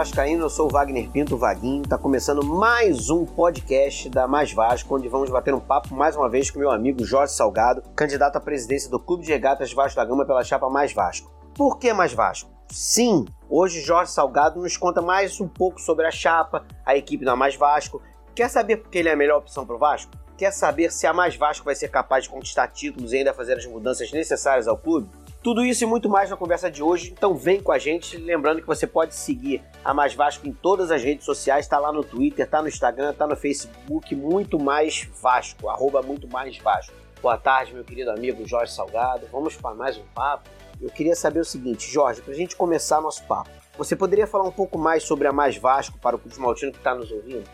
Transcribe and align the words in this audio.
Vascaíno. 0.00 0.46
Eu 0.46 0.48
sou 0.48 0.66
o 0.66 0.70
Wagner 0.70 1.10
Pinto, 1.10 1.36
Vaguinho. 1.36 1.82
Tá 1.82 1.98
começando 1.98 2.42
mais 2.42 3.10
um 3.10 3.26
podcast 3.26 4.08
da 4.08 4.26
Mais 4.26 4.50
Vasco, 4.50 4.96
onde 4.96 5.10
vamos 5.10 5.28
bater 5.28 5.52
um 5.52 5.60
papo 5.60 5.94
mais 5.94 6.16
uma 6.16 6.26
vez 6.26 6.50
com 6.50 6.58
meu 6.58 6.70
amigo 6.70 7.04
Jorge 7.04 7.34
Salgado, 7.34 7.82
candidato 7.94 8.36
à 8.36 8.40
presidência 8.40 8.90
do 8.90 8.98
Clube 8.98 9.24
de 9.24 9.30
Regatas 9.30 9.74
Vasco 9.74 9.96
da 9.96 10.04
Gama 10.06 10.24
pela 10.24 10.42
chapa 10.42 10.70
Mais 10.70 10.94
Vasco. 10.94 11.30
Por 11.54 11.78
que 11.78 11.92
Mais 11.92 12.14
Vasco? 12.14 12.48
Sim, 12.70 13.26
hoje 13.46 13.82
Jorge 13.82 14.10
Salgado 14.10 14.62
nos 14.62 14.74
conta 14.74 15.02
mais 15.02 15.38
um 15.38 15.46
pouco 15.46 15.78
sobre 15.78 16.06
a 16.06 16.10
chapa, 16.10 16.64
a 16.86 16.96
equipe 16.96 17.22
da 17.22 17.36
Mais 17.36 17.54
Vasco. 17.54 18.00
Quer 18.34 18.48
saber 18.48 18.78
por 18.78 18.88
que 18.88 18.96
ele 18.96 19.10
é 19.10 19.12
a 19.12 19.16
melhor 19.16 19.40
opção 19.40 19.66
para 19.66 19.76
o 19.76 19.78
Vasco? 19.78 20.12
Quer 20.38 20.50
saber 20.50 20.90
se 20.90 21.06
a 21.06 21.12
Mais 21.12 21.36
Vasco 21.36 21.66
vai 21.66 21.74
ser 21.74 21.88
capaz 21.88 22.24
de 22.24 22.30
conquistar 22.30 22.68
títulos 22.68 23.12
e 23.12 23.18
ainda 23.18 23.34
fazer 23.34 23.58
as 23.58 23.66
mudanças 23.66 24.10
necessárias 24.10 24.66
ao 24.66 24.78
clube? 24.78 25.10
Tudo 25.42 25.64
isso 25.64 25.84
e 25.84 25.86
muito 25.86 26.06
mais 26.06 26.28
na 26.28 26.36
conversa 26.36 26.70
de 26.70 26.82
hoje, 26.82 27.10
então 27.10 27.34
vem 27.34 27.62
com 27.62 27.72
a 27.72 27.78
gente. 27.78 28.18
Lembrando 28.18 28.60
que 28.60 28.66
você 28.66 28.86
pode 28.86 29.14
seguir 29.14 29.62
a 29.82 29.94
Mais 29.94 30.14
Vasco 30.14 30.46
em 30.46 30.52
todas 30.52 30.90
as 30.90 31.02
redes 31.02 31.24
sociais, 31.24 31.66
tá 31.66 31.78
lá 31.78 31.90
no 31.90 32.04
Twitter, 32.04 32.46
tá 32.46 32.60
no 32.60 32.68
Instagram, 32.68 33.14
tá 33.14 33.26
no 33.26 33.34
Facebook, 33.34 34.14
muito 34.14 34.58
mais 34.58 35.08
Vasco, 35.22 35.70
arroba 35.70 36.02
muito 36.02 36.28
mais 36.28 36.58
Vasco. 36.58 36.92
Boa 37.22 37.38
tarde, 37.38 37.72
meu 37.72 37.82
querido 37.82 38.10
amigo 38.10 38.46
Jorge 38.46 38.70
Salgado. 38.70 39.26
Vamos 39.32 39.56
para 39.56 39.74
mais 39.74 39.96
um 39.96 40.04
papo. 40.14 40.46
Eu 40.78 40.90
queria 40.90 41.16
saber 41.16 41.40
o 41.40 41.44
seguinte, 41.44 41.90
Jorge, 41.90 42.20
para 42.20 42.34
a 42.34 42.36
gente 42.36 42.54
começar 42.54 43.00
nosso 43.00 43.24
papo, 43.24 43.48
você 43.78 43.96
poderia 43.96 44.26
falar 44.26 44.44
um 44.44 44.52
pouco 44.52 44.76
mais 44.78 45.04
sobre 45.04 45.26
a 45.26 45.32
Mais 45.32 45.56
Vasco 45.56 45.98
para 45.98 46.16
o 46.16 46.18
Clube 46.18 46.38
Maltino 46.38 46.70
que 46.70 46.78
está 46.78 46.94
nos 46.94 47.10
ouvindo? 47.10 47.48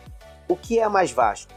O 0.49 0.57
que 0.57 0.77
é 0.77 0.83
a 0.83 0.89
Mais 0.89 1.13
Vasco? 1.13 1.53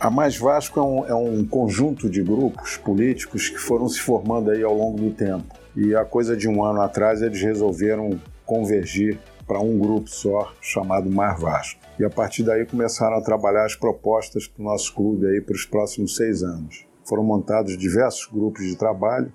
A 0.00 0.10
Mais 0.10 0.36
Vasco 0.36 0.78
é 0.78 0.82
um, 0.82 1.06
é 1.06 1.14
um 1.14 1.46
conjunto 1.46 2.10
de 2.10 2.20
grupos 2.20 2.76
políticos 2.76 3.48
que 3.48 3.58
foram 3.58 3.88
se 3.88 4.00
formando 4.00 4.50
aí 4.50 4.62
ao 4.62 4.74
longo 4.74 4.98
do 4.98 5.10
tempo 5.12 5.58
e 5.76 5.94
a 5.94 6.04
coisa 6.04 6.36
de 6.36 6.48
um 6.48 6.62
ano 6.64 6.80
atrás 6.80 7.22
eles 7.22 7.40
resolveram 7.40 8.20
convergir 8.44 9.18
para 9.46 9.60
um 9.60 9.78
grupo 9.78 10.10
só 10.10 10.52
chamado 10.60 11.10
Mar 11.10 11.38
Vasco. 11.38 11.80
E 11.98 12.04
a 12.04 12.10
partir 12.10 12.42
daí 12.42 12.66
começaram 12.66 13.16
a 13.16 13.22
trabalhar 13.22 13.64
as 13.64 13.74
propostas 13.74 14.46
para 14.46 14.60
o 14.62 14.64
nosso 14.64 14.94
clube 14.94 15.26
aí 15.26 15.40
para 15.40 15.54
os 15.54 15.64
próximos 15.64 16.16
seis 16.16 16.42
anos. 16.42 16.86
Foram 17.04 17.24
montados 17.24 17.76
diversos 17.78 18.26
grupos 18.26 18.64
de 18.66 18.76
trabalho 18.76 19.32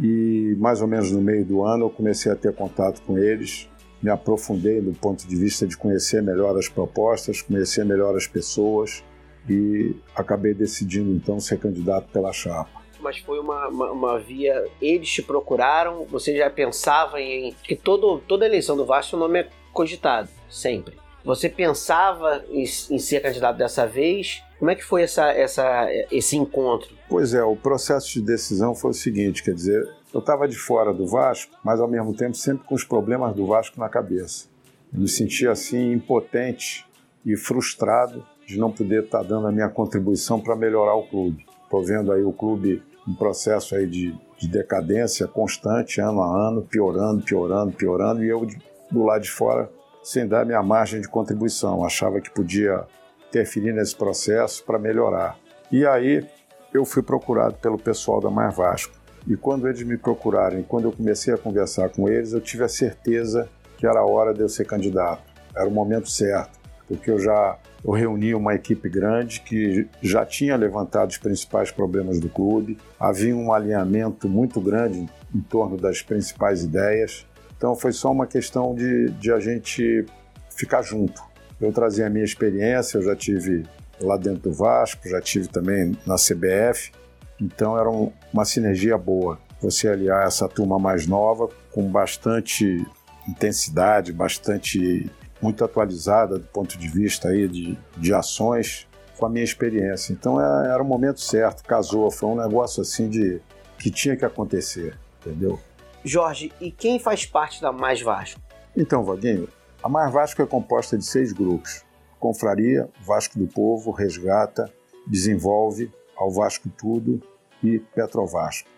e 0.00 0.56
mais 0.58 0.80
ou 0.80 0.86
menos 0.86 1.10
no 1.10 1.20
meio 1.20 1.44
do 1.44 1.62
ano 1.64 1.86
eu 1.86 1.90
comecei 1.90 2.30
a 2.30 2.36
ter 2.36 2.54
contato 2.54 3.02
com 3.02 3.18
eles, 3.18 3.68
me 4.00 4.10
aprofundei 4.10 4.80
do 4.80 4.92
ponto 4.92 5.26
de 5.26 5.34
vista 5.34 5.66
de 5.66 5.76
conhecer 5.76 6.22
melhor 6.22 6.56
as 6.56 6.68
propostas, 6.68 7.42
conhecer 7.42 7.84
melhor 7.84 8.16
as 8.16 8.26
pessoas 8.26 9.02
e 9.48 9.96
acabei 10.14 10.54
decidindo 10.54 11.10
então 11.10 11.40
ser 11.40 11.58
candidato 11.58 12.08
pela 12.12 12.32
chapa 12.32 12.77
mas 13.08 13.18
foi 13.18 13.38
uma, 13.38 13.68
uma, 13.68 13.90
uma, 13.90 14.18
via. 14.18 14.66
Eles 14.82 15.08
te 15.08 15.22
procuraram, 15.22 16.04
você 16.04 16.36
já 16.36 16.50
pensava 16.50 17.18
em. 17.18 17.54
que 17.64 17.74
todo, 17.74 18.18
toda 18.28 18.44
eleição 18.44 18.76
do 18.76 18.84
Vasco 18.84 19.16
o 19.16 19.18
nome 19.18 19.40
é 19.40 19.48
cogitado, 19.72 20.28
sempre. 20.50 20.94
Você 21.24 21.48
pensava 21.48 22.44
em, 22.50 22.62
em, 22.62 22.98
ser 22.98 23.20
candidato 23.20 23.56
dessa 23.56 23.86
vez? 23.86 24.42
Como 24.58 24.70
é 24.70 24.74
que 24.74 24.84
foi 24.84 25.02
essa, 25.02 25.30
essa, 25.30 25.88
esse 26.10 26.36
encontro? 26.36 26.90
Pois 27.08 27.32
é, 27.32 27.42
o 27.42 27.56
processo 27.56 28.12
de 28.12 28.20
decisão 28.20 28.74
foi 28.74 28.90
o 28.90 28.94
seguinte: 28.94 29.42
quer 29.42 29.54
dizer, 29.54 29.88
eu 30.12 30.20
estava 30.20 30.46
de 30.46 30.56
fora 30.56 30.92
do 30.92 31.06
Vasco, 31.06 31.56
mas 31.64 31.80
ao 31.80 31.88
mesmo 31.88 32.14
tempo 32.14 32.36
sempre 32.36 32.66
com 32.66 32.74
os 32.74 32.84
problemas 32.84 33.34
do 33.34 33.46
Vasco 33.46 33.80
na 33.80 33.88
cabeça. 33.88 34.48
Eu 34.92 35.00
me 35.00 35.08
sentia 35.08 35.50
assim 35.50 35.92
impotente 35.92 36.84
e 37.24 37.36
frustrado 37.36 38.24
de 38.46 38.58
não 38.58 38.70
poder 38.70 39.04
estar 39.04 39.22
tá 39.22 39.24
dando 39.24 39.46
a 39.46 39.52
minha 39.52 39.68
contribuição 39.70 40.38
para 40.40 40.54
melhorar 40.54 40.94
o 40.94 41.06
clube. 41.06 41.46
Estou 41.64 41.84
vendo 41.84 42.12
aí 42.12 42.22
o 42.22 42.32
clube 42.32 42.82
um 43.08 43.14
processo 43.14 43.74
aí 43.74 43.86
de, 43.86 44.14
de 44.38 44.48
decadência 44.48 45.26
constante, 45.26 46.00
ano 46.00 46.22
a 46.22 46.48
ano, 46.48 46.62
piorando, 46.62 47.22
piorando, 47.22 47.72
piorando, 47.72 48.22
e 48.22 48.28
eu 48.28 48.46
do 48.90 49.02
lado 49.02 49.22
de 49.22 49.30
fora 49.30 49.70
sem 50.02 50.26
dar 50.26 50.44
minha 50.44 50.62
margem 50.62 51.00
de 51.00 51.08
contribuição. 51.08 51.84
Achava 51.84 52.20
que 52.20 52.30
podia 52.30 52.84
interferir 53.28 53.72
nesse 53.72 53.96
processo 53.96 54.62
para 54.64 54.78
melhorar. 54.78 55.38
E 55.72 55.86
aí 55.86 56.26
eu 56.72 56.84
fui 56.84 57.02
procurado 57.02 57.54
pelo 57.54 57.78
pessoal 57.78 58.20
da 58.20 58.30
Mais 58.30 58.54
Vasco. 58.54 58.94
E 59.26 59.36
quando 59.36 59.68
eles 59.68 59.82
me 59.82 59.96
procuraram, 59.96 60.62
quando 60.62 60.84
eu 60.84 60.92
comecei 60.92 61.32
a 61.32 61.38
conversar 61.38 61.90
com 61.90 62.08
eles, 62.08 62.32
eu 62.32 62.40
tive 62.40 62.64
a 62.64 62.68
certeza 62.68 63.48
que 63.76 63.86
era 63.86 64.00
a 64.00 64.06
hora 64.06 64.32
de 64.32 64.40
eu 64.40 64.48
ser 64.48 64.66
candidato. 64.66 65.22
Era 65.54 65.68
o 65.68 65.70
momento 65.70 66.08
certo, 66.08 66.57
porque 66.88 67.10
eu 67.10 67.18
já 67.18 67.58
eu 67.84 67.92
reuni 67.92 68.34
uma 68.34 68.54
equipe 68.54 68.88
grande 68.88 69.40
que 69.40 69.86
já 70.02 70.26
tinha 70.26 70.56
levantado 70.56 71.10
os 71.10 71.18
principais 71.18 71.70
problemas 71.70 72.18
do 72.18 72.28
clube, 72.28 72.76
havia 72.98 73.36
um 73.36 73.52
alinhamento 73.52 74.28
muito 74.28 74.60
grande 74.60 75.08
em 75.32 75.40
torno 75.40 75.76
das 75.76 76.02
principais 76.02 76.64
ideias, 76.64 77.24
então 77.56 77.76
foi 77.76 77.92
só 77.92 78.10
uma 78.10 78.26
questão 78.26 78.74
de, 78.74 79.10
de 79.10 79.32
a 79.32 79.38
gente 79.38 80.04
ficar 80.50 80.82
junto. 80.82 81.22
Eu 81.60 81.72
trazia 81.72 82.06
a 82.06 82.10
minha 82.10 82.24
experiência, 82.24 82.98
eu 82.98 83.02
já 83.02 83.14
tive 83.14 83.64
lá 84.00 84.16
dentro 84.16 84.50
do 84.50 84.52
Vasco, 84.52 85.08
já 85.08 85.20
tive 85.20 85.48
também 85.48 85.96
na 86.06 86.16
CBF, 86.16 86.92
então 87.40 87.78
era 87.78 87.90
um, 87.90 88.12
uma 88.32 88.44
sinergia 88.44 88.96
boa. 88.96 89.38
Você 89.60 89.88
aliar 89.88 90.26
essa 90.26 90.48
turma 90.48 90.78
mais 90.78 91.06
nova 91.06 91.48
com 91.72 91.82
bastante 91.90 92.84
intensidade, 93.28 94.12
bastante 94.12 95.10
muito 95.40 95.64
atualizada 95.64 96.38
do 96.38 96.46
ponto 96.46 96.76
de 96.76 96.88
vista 96.88 97.28
aí 97.28 97.48
de, 97.48 97.78
de 97.96 98.14
ações 98.14 98.86
com 99.16 99.26
a 99.26 99.28
minha 99.28 99.44
experiência. 99.44 100.12
Então 100.12 100.40
é, 100.40 100.72
era 100.72 100.82
o 100.82 100.86
momento 100.86 101.20
certo, 101.20 101.64
casou, 101.64 102.10
foi 102.10 102.28
um 102.28 102.36
negócio 102.36 102.80
assim 102.82 103.08
de 103.08 103.40
que 103.78 103.90
tinha 103.90 104.16
que 104.16 104.24
acontecer, 104.24 104.98
entendeu? 105.20 105.58
Jorge, 106.04 106.52
e 106.60 106.70
quem 106.70 106.98
faz 106.98 107.26
parte 107.26 107.60
da 107.60 107.72
Mais 107.72 108.00
Vasco? 108.00 108.40
Então, 108.76 109.04
Vaguinho, 109.04 109.48
a 109.82 109.88
Mais 109.88 110.12
Vasco 110.12 110.40
é 110.42 110.46
composta 110.46 110.96
de 110.96 111.04
seis 111.04 111.32
grupos: 111.32 111.84
Confraria, 112.18 112.88
Vasco 113.04 113.38
do 113.38 113.46
Povo, 113.46 113.90
Resgata, 113.90 114.72
Desenvolve, 115.06 115.90
Ao 116.16 116.30
Vasco 116.30 116.68
Tudo 116.76 117.20
e 117.62 117.78
Petrovasco. 117.78 118.68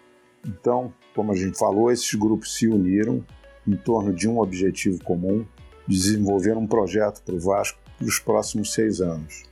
Então, 0.46 0.92
como 1.14 1.32
a 1.32 1.36
gente 1.36 1.58
falou, 1.58 1.90
esses 1.90 2.14
grupos 2.14 2.54
se 2.54 2.66
uniram 2.66 3.24
em 3.66 3.76
torno 3.76 4.12
de 4.12 4.28
um 4.28 4.40
objetivo 4.40 5.02
comum, 5.04 5.46
desenvolver 5.90 6.56
um 6.56 6.66
projeto 6.66 7.22
para 7.22 7.34
o 7.34 7.40
Vasco 7.40 7.78
para 7.98 8.06
os 8.06 8.18
próximos 8.18 8.72
seis 8.72 9.00
anos. 9.00 9.42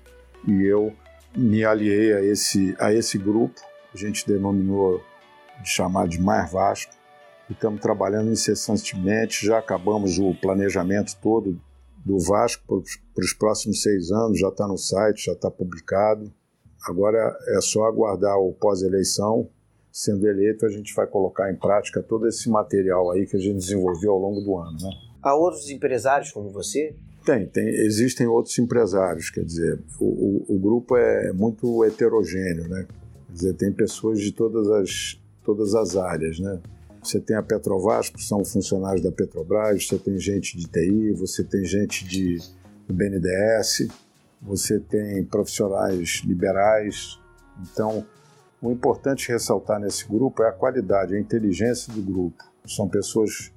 E 0.46 0.62
eu 0.62 0.92
me 1.36 1.64
aliei 1.64 2.14
a 2.14 2.22
esse, 2.22 2.74
a 2.78 2.92
esse 2.92 3.18
grupo, 3.18 3.60
a 3.92 3.96
gente 3.96 4.26
denominou 4.26 5.02
de 5.62 5.68
chamar 5.68 6.08
de 6.08 6.20
Mar 6.20 6.48
Vasco, 6.48 6.92
e 7.50 7.52
estamos 7.52 7.80
trabalhando 7.80 8.30
incessantemente, 8.30 9.46
já 9.46 9.58
acabamos 9.58 10.18
o 10.18 10.34
planejamento 10.34 11.16
todo 11.20 11.60
do 12.04 12.18
Vasco 12.18 12.82
para 13.14 13.24
os 13.24 13.32
próximos 13.32 13.82
seis 13.82 14.10
anos, 14.10 14.38
já 14.38 14.48
está 14.48 14.66
no 14.66 14.78
site, 14.78 15.26
já 15.26 15.32
está 15.32 15.50
publicado. 15.50 16.32
Agora 16.86 17.36
é 17.48 17.60
só 17.60 17.84
aguardar 17.84 18.38
o 18.38 18.52
pós-eleição. 18.52 19.48
Sendo 19.90 20.28
eleito, 20.28 20.64
a 20.64 20.68
gente 20.68 20.94
vai 20.94 21.06
colocar 21.06 21.50
em 21.50 21.56
prática 21.56 22.02
todo 22.02 22.28
esse 22.28 22.48
material 22.48 23.10
aí 23.10 23.26
que 23.26 23.36
a 23.36 23.40
gente 23.40 23.56
desenvolveu 23.56 24.12
ao 24.12 24.18
longo 24.18 24.40
do 24.40 24.56
ano. 24.56 24.78
Né? 24.80 25.07
Há 25.22 25.34
outros 25.34 25.68
empresários 25.70 26.30
como 26.30 26.50
você? 26.50 26.94
Tem, 27.24 27.46
tem 27.46 27.68
existem 27.68 28.26
outros 28.26 28.58
empresários, 28.58 29.28
quer 29.28 29.44
dizer, 29.44 29.78
o, 30.00 30.04
o, 30.04 30.56
o, 30.56 30.58
grupo 30.58 30.96
é 30.96 31.32
muito 31.32 31.84
heterogêneo, 31.84 32.68
né? 32.68 32.86
Quer 33.26 33.32
dizer, 33.32 33.54
tem 33.54 33.72
pessoas 33.72 34.20
de 34.20 34.32
todas 34.32 34.70
as, 34.70 35.20
todas 35.44 35.74
as 35.74 35.96
áreas, 35.96 36.38
né? 36.38 36.60
Você 37.02 37.20
tem 37.20 37.36
a 37.36 37.42
Petrovasco, 37.42 38.16
que 38.16 38.24
são 38.24 38.44
funcionários 38.44 39.02
da 39.02 39.12
Petrobras, 39.12 39.86
você 39.86 39.98
tem 39.98 40.18
gente 40.18 40.56
de 40.56 40.66
TI, 40.66 41.12
você 41.12 41.44
tem 41.44 41.64
gente 41.64 42.06
de, 42.06 42.38
do 42.86 42.94
BNDES, 42.94 43.88
você 44.42 44.80
tem 44.80 45.24
profissionais 45.24 46.22
liberais. 46.24 47.18
Então, 47.62 48.04
o 48.60 48.70
importante 48.70 49.30
ressaltar 49.30 49.80
nesse 49.80 50.06
grupo 50.06 50.42
é 50.42 50.48
a 50.48 50.52
qualidade, 50.52 51.14
a 51.14 51.20
inteligência 51.20 51.92
do 51.92 52.02
grupo. 52.02 52.42
São 52.66 52.88
pessoas 52.88 53.52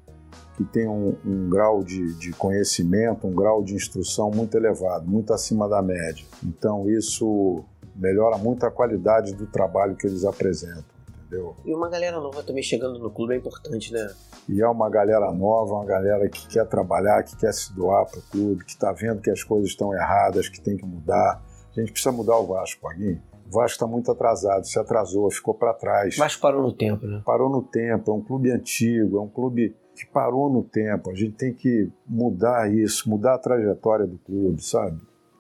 que 0.62 0.72
tem 0.72 0.88
um, 0.88 1.18
um 1.26 1.50
grau 1.50 1.84
de, 1.84 2.14
de, 2.14 2.32
conhecimento, 2.34 3.26
um 3.26 3.34
grau 3.34 3.64
de 3.64 3.74
instrução 3.74 4.30
muito 4.30 4.56
elevado, 4.56 5.08
muito 5.08 5.34
acima 5.34 5.68
da 5.68 5.82
média. 5.82 6.26
Então 6.44 6.88
isso 6.90 7.64
melhora 7.96 8.38
muito 8.38 8.66
a 8.66 8.72
qualidade 8.72 9.34
do 9.34 9.48
trabalho 9.48 9.96
que 9.96 10.06
eles 10.06 10.24
apresentam. 10.24 10.86
Entendeu? 11.26 11.56
E 11.66 11.74
uma 11.74 11.90
galera 11.90 12.20
nova 12.20 12.44
também 12.44 12.62
chegando 12.62 13.00
no 13.00 13.10
clube 13.10 13.34
é 13.34 13.38
importante, 13.38 13.92
né? 13.92 14.14
E 14.48 14.62
é 14.62 14.68
uma 14.68 14.90
galera 14.90 15.32
nova, 15.32 15.76
uma 15.76 15.86
galera 15.86 16.30
que 16.30 16.48
quer 16.48 16.66
trabalhar, 16.68 17.24
que 17.24 17.36
quer 17.38 17.54
se 17.54 17.74
doar 17.74 18.06
para 18.06 18.20
o 18.20 18.24
clube, 18.24 18.66
que 18.66 18.72
está 18.72 18.92
vendo 18.92 19.22
que 19.22 19.30
as 19.30 19.44
coisas 19.44 19.70
estão 19.70 19.94
erradas, 19.94 20.48
que 20.50 20.62
tem 20.62 20.78
que 20.78 20.86
mudar. 20.86 21.42
A 21.76 21.80
gente 21.80 21.92
precisa 21.92 22.12
mudar 22.12 22.38
o 22.38 22.46
Vasco, 22.46 22.82
Paguinho. 22.82 23.22
O 23.48 23.52
Vasco 23.52 23.76
está 23.76 23.88
muito 23.88 24.12
atrasado, 24.12 24.66
se 24.66 24.78
atrasou, 24.78 25.30
ficou 25.32 25.54
para 25.54 25.74
trás. 25.74 26.18
Vasco 26.18 26.42
parou 26.42 26.62
no 26.62 26.74
tempo, 26.74 27.06
né? 27.08 27.22
Parou 27.26 27.50
no 27.50 27.62
tempo, 27.62 28.12
é 28.12 28.14
um 28.14 28.22
clube 28.22 28.52
antigo, 28.52 29.18
é 29.18 29.22
um 29.22 29.28
clube 29.28 29.76
parou 30.08 30.52
no 30.52 30.64
tempo. 30.64 31.10
A 31.10 31.16
gente 31.16 31.36
tem 31.36 31.54
que 31.54 31.90
mudar 32.08 32.74
isso, 32.74 33.10
mudar 33.10 33.36
a 33.36 33.40
trajetória 33.40 34.06
do 34.06 34.18
clube, 34.18 34.64
sabe? 34.64 35.00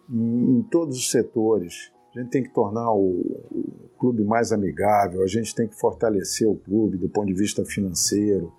Em, 0.10 0.60
em 0.60 0.64
todos 0.64 0.98
os 0.98 1.10
setores. 1.10 1.92
A 2.16 2.20
gente 2.20 2.30
tem 2.30 2.44
que 2.44 2.54
tornar 2.54 2.92
o, 2.92 3.22
o, 3.52 3.90
clube 3.98 4.24
mais 4.24 4.52
amigável, 4.52 5.22
a 5.22 5.28
gente 5.28 5.54
tem 5.54 5.68
que 5.68 5.80
fortalecer 5.80 6.50
o 6.50 6.56
clube 6.56 6.98
do 6.98 7.08
ponto 7.08 7.28
de 7.28 7.36
vista 7.36 7.64
financeiro, 7.64 8.52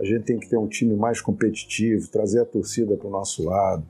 A 0.00 0.04
gente 0.04 0.24
tem 0.24 0.38
que 0.38 0.48
ter 0.48 0.56
um 0.56 0.66
time 0.66 0.96
mais 0.96 1.20
competitivo, 1.20 2.10
trazer 2.10 2.40
a 2.40 2.44
torcida 2.46 2.96
para 2.96 3.06
o 3.06 3.10
nosso 3.10 3.44
lado, 3.44 3.86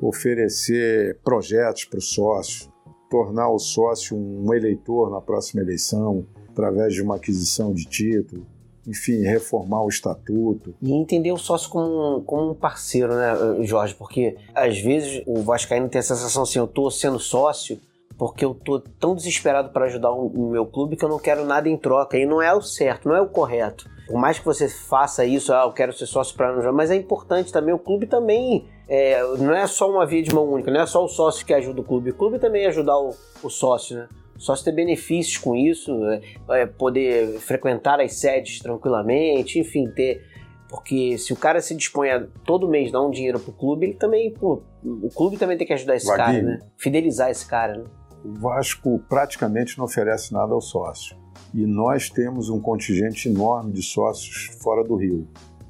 oferecer 0.00 1.18
projetos 1.24 1.84
para 1.86 1.98
o 1.98 2.02
sócio, 2.02 2.70
tornar 3.10 3.48
o 3.50 3.58
sócio 3.58 4.16
um 4.16 4.52
eleitor 4.52 5.10
na 5.10 5.20
próxima 5.20 5.62
eleição, 5.62 6.26
através 6.48 6.94
de 6.94 7.02
uma 7.02 7.16
aquisição 7.16 7.72
de 7.72 7.84
título, 7.84 8.46
enfim, 8.86 9.22
reformar 9.22 9.82
o 9.82 9.88
estatuto. 9.88 10.74
E 10.80 10.92
entender 10.92 11.32
o 11.32 11.38
sócio 11.38 11.70
como, 11.70 12.22
como 12.22 12.50
um 12.50 12.54
parceiro, 12.54 13.14
né, 13.14 13.64
Jorge? 13.64 13.94
Porque 13.94 14.36
às 14.54 14.78
vezes 14.78 15.22
o 15.26 15.42
Vascaíno 15.42 15.88
tem 15.88 15.98
a 15.98 16.02
sensação 16.02 16.42
assim: 16.42 16.58
eu 16.58 16.66
estou 16.66 16.90
sendo 16.90 17.18
sócio 17.18 17.78
porque 18.16 18.44
eu 18.44 18.54
tô 18.54 18.78
tão 18.78 19.14
desesperado 19.14 19.70
para 19.70 19.86
ajudar 19.86 20.12
o 20.12 20.50
meu 20.50 20.66
clube 20.66 20.96
que 20.96 21.04
eu 21.04 21.08
não 21.08 21.18
quero 21.18 21.44
nada 21.44 21.68
em 21.68 21.76
troca. 21.76 22.16
E 22.16 22.24
não 22.24 22.40
é 22.40 22.54
o 22.54 22.62
certo, 22.62 23.08
não 23.08 23.16
é 23.16 23.20
o 23.20 23.28
correto. 23.28 23.88
Por 24.06 24.20
mais 24.20 24.38
que 24.38 24.44
você 24.44 24.68
faça 24.68 25.24
isso, 25.24 25.52
ah, 25.52 25.64
eu 25.64 25.72
quero 25.72 25.92
ser 25.92 26.06
sócio 26.06 26.36
para 26.36 26.50
ajudar, 26.50 26.72
mas 26.72 26.90
é 26.90 26.94
importante 26.94 27.52
também. 27.52 27.74
O 27.74 27.78
clube 27.78 28.06
também 28.06 28.68
é, 28.86 29.22
não 29.38 29.54
é 29.54 29.66
só 29.66 29.90
uma 29.90 30.04
via 30.06 30.22
de 30.22 30.34
mão 30.34 30.44
única, 30.44 30.70
não 30.70 30.80
é 30.80 30.86
só 30.86 31.04
o 31.04 31.08
sócio 31.08 31.44
que 31.44 31.54
ajuda 31.54 31.80
o 31.80 31.84
clube. 31.84 32.10
O 32.10 32.14
clube 32.14 32.38
também 32.38 32.64
é 32.64 32.68
ajudar 32.68 32.98
o, 32.98 33.14
o 33.42 33.50
sócio, 33.50 33.96
né? 33.96 34.08
Só 34.36 34.54
se 34.54 34.64
ter 34.64 34.72
benefícios 34.72 35.38
com 35.38 35.54
isso, 35.54 35.92
é, 36.06 36.20
é 36.62 36.66
poder 36.66 37.38
frequentar 37.38 38.00
as 38.00 38.14
sedes 38.14 38.58
tranquilamente, 38.58 39.58
enfim, 39.58 39.88
ter. 39.90 40.22
Porque 40.68 41.16
se 41.18 41.32
o 41.32 41.36
cara 41.36 41.60
se 41.60 41.74
dispõe 41.74 42.10
a 42.10 42.26
todo 42.44 42.68
mês 42.68 42.90
dar 42.90 43.00
um 43.02 43.10
dinheiro 43.10 43.38
pro 43.38 43.52
clube, 43.52 43.86
ele 43.86 43.94
também. 43.94 44.32
Pô, 44.32 44.62
o 44.84 45.08
clube 45.10 45.36
também 45.36 45.56
tem 45.56 45.66
que 45.66 45.72
ajudar 45.72 45.96
esse 45.96 46.06
Vaguinho. 46.06 46.26
cara, 46.26 46.42
né? 46.42 46.58
Fidelizar 46.76 47.30
esse 47.30 47.46
cara, 47.46 47.78
né? 47.78 47.84
O 48.24 48.32
Vasco 48.40 48.98
praticamente 49.08 49.78
não 49.78 49.84
oferece 49.84 50.32
nada 50.32 50.52
ao 50.52 50.60
sócio. 50.60 51.16
E 51.52 51.64
nós 51.66 52.10
temos 52.10 52.48
um 52.48 52.58
contingente 52.58 53.28
enorme 53.28 53.72
de 53.72 53.82
sócios 53.82 54.58
fora 54.60 54.82
do 54.82 54.96
Rio. 54.96 55.28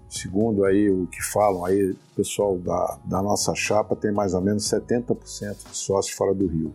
Segundo 0.09 0.65
aí 0.65 0.89
o 0.89 1.07
que 1.09 1.21
falam 1.21 1.65
aí, 1.65 1.91
o 1.91 1.97
pessoal 2.15 2.57
da, 2.57 2.99
da 3.05 3.21
nossa 3.21 3.53
chapa 3.55 3.97
tem 3.97 4.13
mais 4.13 4.33
ou 4.33 4.41
menos 4.41 4.63
70% 4.71 5.17
de 5.71 5.77
sócios 5.77 6.17
fora 6.17 6.33
do 6.33 6.47
Rio. 6.47 6.73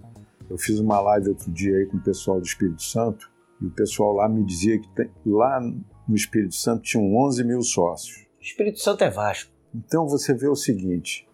Eu 0.49 0.57
fiz 0.57 0.79
uma 0.79 0.99
live 0.99 1.29
outro 1.29 1.51
dia 1.51 1.77
aí 1.77 1.85
com 1.85 1.97
o 1.97 2.03
pessoal 2.03 2.39
do 2.39 2.45
Espírito 2.45 2.81
Santo 2.81 3.29
e 3.61 3.65
o 3.65 3.71
pessoal 3.71 4.13
lá 4.13 4.27
me 4.27 4.43
dizia 4.43 4.79
que 4.79 4.87
tem, 4.89 5.09
lá 5.25 5.59
no 5.61 6.15
Espírito 6.15 6.55
Santo 6.55 6.81
tinham 6.81 7.15
11 7.15 7.43
mil 7.43 7.61
sócios. 7.61 8.25
O 8.39 8.41
Espírito 8.41 8.79
Santo 8.79 9.03
é 9.03 9.09
Vasco. 9.09 9.51
Então 9.75 10.07
você 10.07 10.33
vê 10.33 10.47
o 10.47 10.55
seguinte: 10.55 11.27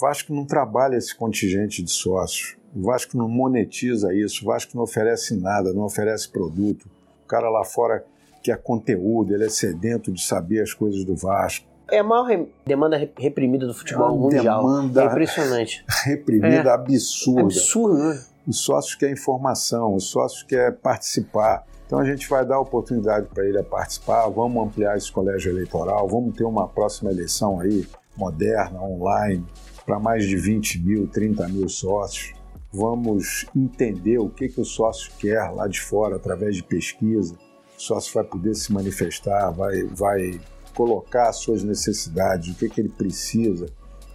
Vasco 0.00 0.34
não 0.34 0.44
trabalha 0.44 0.96
esse 0.96 1.14
contingente 1.14 1.82
de 1.82 1.90
sócios. 1.90 2.56
O 2.74 2.82
Vasco 2.82 3.16
não 3.16 3.28
monetiza 3.28 4.14
isso, 4.14 4.42
o 4.42 4.46
Vasco 4.46 4.76
não 4.76 4.84
oferece 4.84 5.36
nada, 5.36 5.72
não 5.72 5.82
oferece 5.82 6.28
produto. 6.28 6.88
O 7.24 7.26
cara 7.26 7.50
lá 7.50 7.64
fora 7.64 8.04
quer 8.42 8.60
conteúdo, 8.62 9.34
ele 9.34 9.44
é 9.44 9.48
sedento 9.48 10.10
de 10.10 10.22
saber 10.22 10.62
as 10.62 10.72
coisas 10.72 11.04
do 11.04 11.14
Vasco. 11.14 11.68
É 11.90 11.98
a 11.98 12.04
maior 12.04 12.46
demanda 12.64 12.96
reprimida 13.18 13.66
do 13.66 13.74
futebol 13.74 14.14
é 14.14 14.18
mundial. 14.18 14.62
Demanda 14.62 15.02
é 15.02 15.06
impressionante. 15.06 15.84
reprimida 16.04 16.70
é. 16.70 16.72
absurda. 16.72 17.42
Absurdo, 17.42 17.98
né? 17.98 18.24
Os 18.46 18.62
sócios 18.62 18.94
querem 18.94 19.14
informação, 19.14 19.94
os 19.94 20.04
sócios 20.04 20.42
querem 20.42 20.76
participar. 20.76 21.66
Então 21.86 21.98
a 21.98 22.04
gente 22.04 22.28
vai 22.28 22.46
dar 22.46 22.58
oportunidade 22.60 23.26
para 23.26 23.44
ele 23.44 23.58
a 23.58 23.64
participar, 23.64 24.28
vamos 24.28 24.66
ampliar 24.66 24.96
esse 24.96 25.10
colégio 25.10 25.50
eleitoral, 25.50 26.08
vamos 26.08 26.36
ter 26.36 26.44
uma 26.44 26.68
próxima 26.68 27.10
eleição 27.10 27.60
aí 27.60 27.86
moderna, 28.16 28.80
online, 28.80 29.44
para 29.84 29.98
mais 29.98 30.24
de 30.24 30.36
20 30.36 30.78
mil, 30.80 31.06
30 31.08 31.48
mil 31.48 31.68
sócios. 31.68 32.32
Vamos 32.72 33.46
entender 33.56 34.18
o 34.18 34.28
que, 34.28 34.48
que 34.48 34.60
o 34.60 34.64
sócio 34.64 35.10
quer 35.18 35.50
lá 35.50 35.66
de 35.66 35.80
fora 35.80 36.16
através 36.16 36.54
de 36.54 36.62
pesquisa. 36.62 37.34
O 37.76 37.80
sócio 37.80 38.14
vai 38.14 38.22
poder 38.22 38.54
se 38.54 38.72
manifestar, 38.72 39.50
vai, 39.50 39.82
vai 39.84 40.40
colocar 40.74 41.28
as 41.28 41.38
suas 41.38 41.64
necessidades, 41.64 42.54
o 42.54 42.54
que, 42.56 42.68
que 42.68 42.80
ele 42.80 42.88
precisa, 42.88 43.66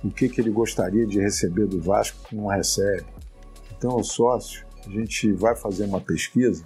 o 0.04 0.10
que, 0.10 0.30
que 0.30 0.40
ele 0.40 0.50
gostaria 0.50 1.06
de 1.06 1.20
receber 1.20 1.68
do 1.68 1.82
Vasco 1.82 2.18
que 2.30 2.36
não 2.36 2.48
recebe. 2.48 3.15
Então, 3.78 3.98
o 3.98 4.04
sócio, 4.04 4.66
a 4.86 4.90
gente 4.90 5.32
vai 5.34 5.56
fazer 5.56 5.86
uma 5.86 6.00
pesquisa 6.00 6.66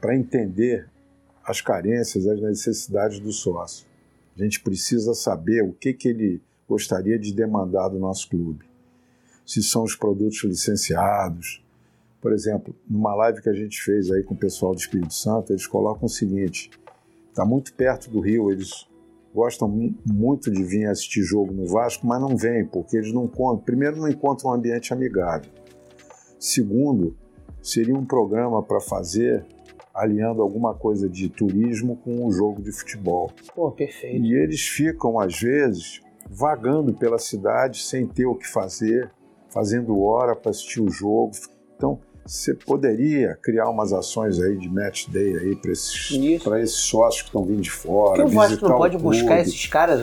para 0.00 0.16
entender 0.16 0.88
as 1.44 1.60
carências, 1.60 2.26
as 2.26 2.40
necessidades 2.40 3.18
do 3.18 3.32
sócio. 3.32 3.86
A 4.36 4.42
gente 4.42 4.60
precisa 4.60 5.14
saber 5.14 5.62
o 5.62 5.72
que, 5.72 5.92
que 5.92 6.08
ele 6.08 6.40
gostaria 6.68 7.18
de 7.18 7.34
demandar 7.34 7.88
do 7.88 7.98
nosso 7.98 8.28
clube. 8.28 8.64
Se 9.44 9.62
são 9.62 9.82
os 9.82 9.96
produtos 9.96 10.42
licenciados. 10.44 11.62
Por 12.20 12.32
exemplo, 12.32 12.74
numa 12.88 13.14
live 13.16 13.42
que 13.42 13.48
a 13.48 13.54
gente 13.54 13.82
fez 13.82 14.10
aí 14.10 14.22
com 14.22 14.34
o 14.34 14.38
pessoal 14.38 14.72
do 14.72 14.78
Espírito 14.78 15.12
Santo, 15.12 15.52
eles 15.52 15.66
colocam 15.66 16.06
o 16.06 16.08
seguinte: 16.08 16.70
está 17.28 17.44
muito 17.44 17.74
perto 17.74 18.08
do 18.08 18.20
Rio, 18.20 18.50
eles 18.50 18.86
gostam 19.34 19.68
muito 20.06 20.50
de 20.50 20.62
vir 20.62 20.86
assistir 20.86 21.22
jogo 21.22 21.52
no 21.52 21.66
Vasco, 21.66 22.06
mas 22.06 22.20
não 22.20 22.36
vêm, 22.36 22.64
porque 22.64 22.96
eles 22.96 23.12
não 23.12 23.26
primeiro 23.58 23.96
não 23.96 24.08
encontram 24.08 24.50
um 24.50 24.54
ambiente 24.54 24.92
amigável. 24.92 25.50
Segundo, 26.42 27.16
seria 27.62 27.94
um 27.94 28.04
programa 28.04 28.60
para 28.64 28.80
fazer 28.80 29.46
aliando 29.94 30.42
alguma 30.42 30.74
coisa 30.74 31.08
de 31.08 31.28
turismo 31.28 31.96
com 31.98 32.26
um 32.26 32.32
jogo 32.32 32.60
de 32.60 32.72
futebol. 32.72 33.30
Pô, 33.54 33.70
perfeito. 33.70 34.26
E 34.26 34.34
eles 34.34 34.60
ficam, 34.60 35.20
às 35.20 35.38
vezes, 35.38 36.00
vagando 36.28 36.92
pela 36.92 37.16
cidade 37.16 37.80
sem 37.80 38.08
ter 38.08 38.26
o 38.26 38.34
que 38.34 38.48
fazer, 38.48 39.08
fazendo 39.50 40.02
hora 40.02 40.34
para 40.34 40.50
assistir 40.50 40.80
o 40.80 40.90
jogo. 40.90 41.30
Então, 41.76 42.00
você 42.26 42.52
poderia 42.54 43.38
criar 43.40 43.70
umas 43.70 43.92
ações 43.92 44.40
aí 44.40 44.58
de 44.58 44.68
match 44.68 45.06
day 45.10 45.38
aí 45.38 45.54
para 45.54 45.70
esses, 45.70 46.10
esses 46.10 46.76
sócios 46.76 47.22
que 47.22 47.28
estão 47.28 47.44
vindo 47.44 47.60
de 47.60 47.70
fora. 47.70 48.16
Porque 48.16 48.34
o 48.34 48.34
Vasco 48.34 48.68
não 48.68 48.76
pode 48.76 48.98
buscar 48.98 49.38
esses 49.38 49.66
caras, 49.68 50.00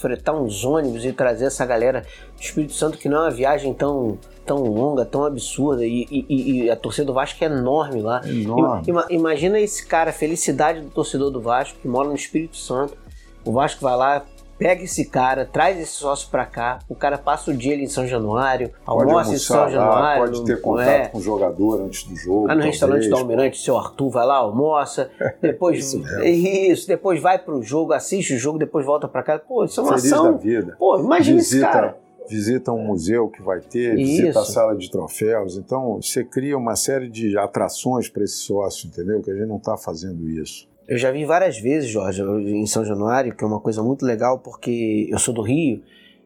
fretar 0.00 0.34
uns 0.34 0.64
ônibus 0.64 1.04
e 1.04 1.12
trazer 1.12 1.44
essa 1.44 1.64
galera 1.64 2.04
do 2.36 2.42
Espírito 2.42 2.72
Santo, 2.72 2.98
que 2.98 3.08
não 3.08 3.18
é 3.18 3.20
uma 3.22 3.30
viagem 3.30 3.72
tão, 3.72 4.18
tão 4.44 4.62
longa, 4.62 5.04
tão 5.04 5.24
absurda. 5.24 5.84
E, 5.84 6.06
e, 6.10 6.64
e 6.64 6.70
a 6.70 6.76
torcida 6.76 7.06
do 7.06 7.14
Vasco 7.14 7.42
é 7.42 7.46
enorme 7.46 8.00
lá. 8.02 8.20
É 8.24 8.30
enorme. 8.30 8.84
Imagina 9.10 9.58
esse 9.58 9.86
cara, 9.86 10.10
a 10.10 10.12
felicidade 10.12 10.80
do 10.80 10.90
torcedor 10.90 11.30
do 11.30 11.40
Vasco 11.40 11.78
que 11.80 11.88
mora 11.88 12.08
no 12.08 12.14
Espírito 12.14 12.56
Santo. 12.56 12.96
O 13.44 13.52
Vasco 13.52 13.82
vai 13.82 13.96
lá, 13.96 14.24
pega 14.58 14.82
esse 14.82 15.04
cara, 15.04 15.44
traz 15.44 15.78
esse 15.78 15.92
sócio 15.92 16.28
pra 16.30 16.46
cá, 16.46 16.78
o 16.88 16.94
cara 16.94 17.18
passa 17.18 17.50
o 17.50 17.54
dia 17.54 17.74
ali 17.74 17.84
em 17.84 17.88
São 17.88 18.06
Januário, 18.06 18.70
almoça 18.86 19.34
em 19.34 19.38
São 19.38 19.68
Januário. 19.68 20.22
Lá, 20.22 20.26
pode 20.26 20.44
ter 20.44 20.60
contato 20.60 20.88
é. 20.88 21.08
com 21.08 21.18
o 21.18 21.20
jogador 21.20 21.82
antes 21.82 22.04
do 22.04 22.16
jogo. 22.16 22.46
Vai 22.46 22.56
no 22.56 22.62
talvez, 22.62 22.74
restaurante 22.74 23.08
do 23.08 23.16
Almirante, 23.16 23.58
seu 23.58 23.76
Arthur 23.76 24.10
vai 24.10 24.26
lá, 24.26 24.36
almoça, 24.36 25.10
depois 25.42 25.78
isso, 25.78 26.02
isso, 26.24 26.86
depois 26.86 27.20
vai 27.20 27.38
pro 27.38 27.62
jogo, 27.62 27.92
assiste 27.92 28.34
o 28.34 28.38
jogo, 28.38 28.58
depois 28.58 28.86
volta 28.86 29.08
pra 29.08 29.22
casa. 29.22 29.42
Pô, 29.46 29.64
isso 29.64 29.80
é 29.80 29.82
uma 29.82 29.98
Feliz 29.98 30.12
ação. 30.12 30.32
da 30.32 30.38
vida. 30.38 30.76
Pô, 30.78 30.98
imagina 30.98 31.38
visita, 31.38 31.66
esse 31.66 31.72
cara. 31.72 32.03
Visita 32.28 32.72
um 32.72 32.86
museu 32.86 33.28
que 33.28 33.42
vai 33.42 33.60
ter, 33.60 33.98
isso. 33.98 34.22
visita 34.22 34.40
a 34.40 34.44
sala 34.44 34.76
de 34.76 34.90
troféus. 34.90 35.56
Então, 35.56 36.00
você 36.00 36.24
cria 36.24 36.56
uma 36.56 36.76
série 36.76 37.08
de 37.08 37.36
atrações 37.36 38.08
para 38.08 38.24
esse 38.24 38.36
sócio, 38.36 38.88
entendeu? 38.88 39.22
Que 39.22 39.30
a 39.30 39.34
gente 39.34 39.48
não 39.48 39.58
está 39.58 39.76
fazendo 39.76 40.28
isso. 40.28 40.68
Eu 40.86 40.98
já 40.98 41.10
vi 41.10 41.24
várias 41.24 41.58
vezes, 41.58 41.88
Jorge, 41.88 42.22
em 42.22 42.66
São 42.66 42.84
Januário, 42.84 43.34
que 43.34 43.42
é 43.42 43.46
uma 43.46 43.60
coisa 43.60 43.82
muito 43.82 44.04
legal 44.04 44.38
porque 44.38 45.08
eu 45.10 45.18
sou 45.18 45.32
do 45.32 45.40
Rio, 45.40 45.82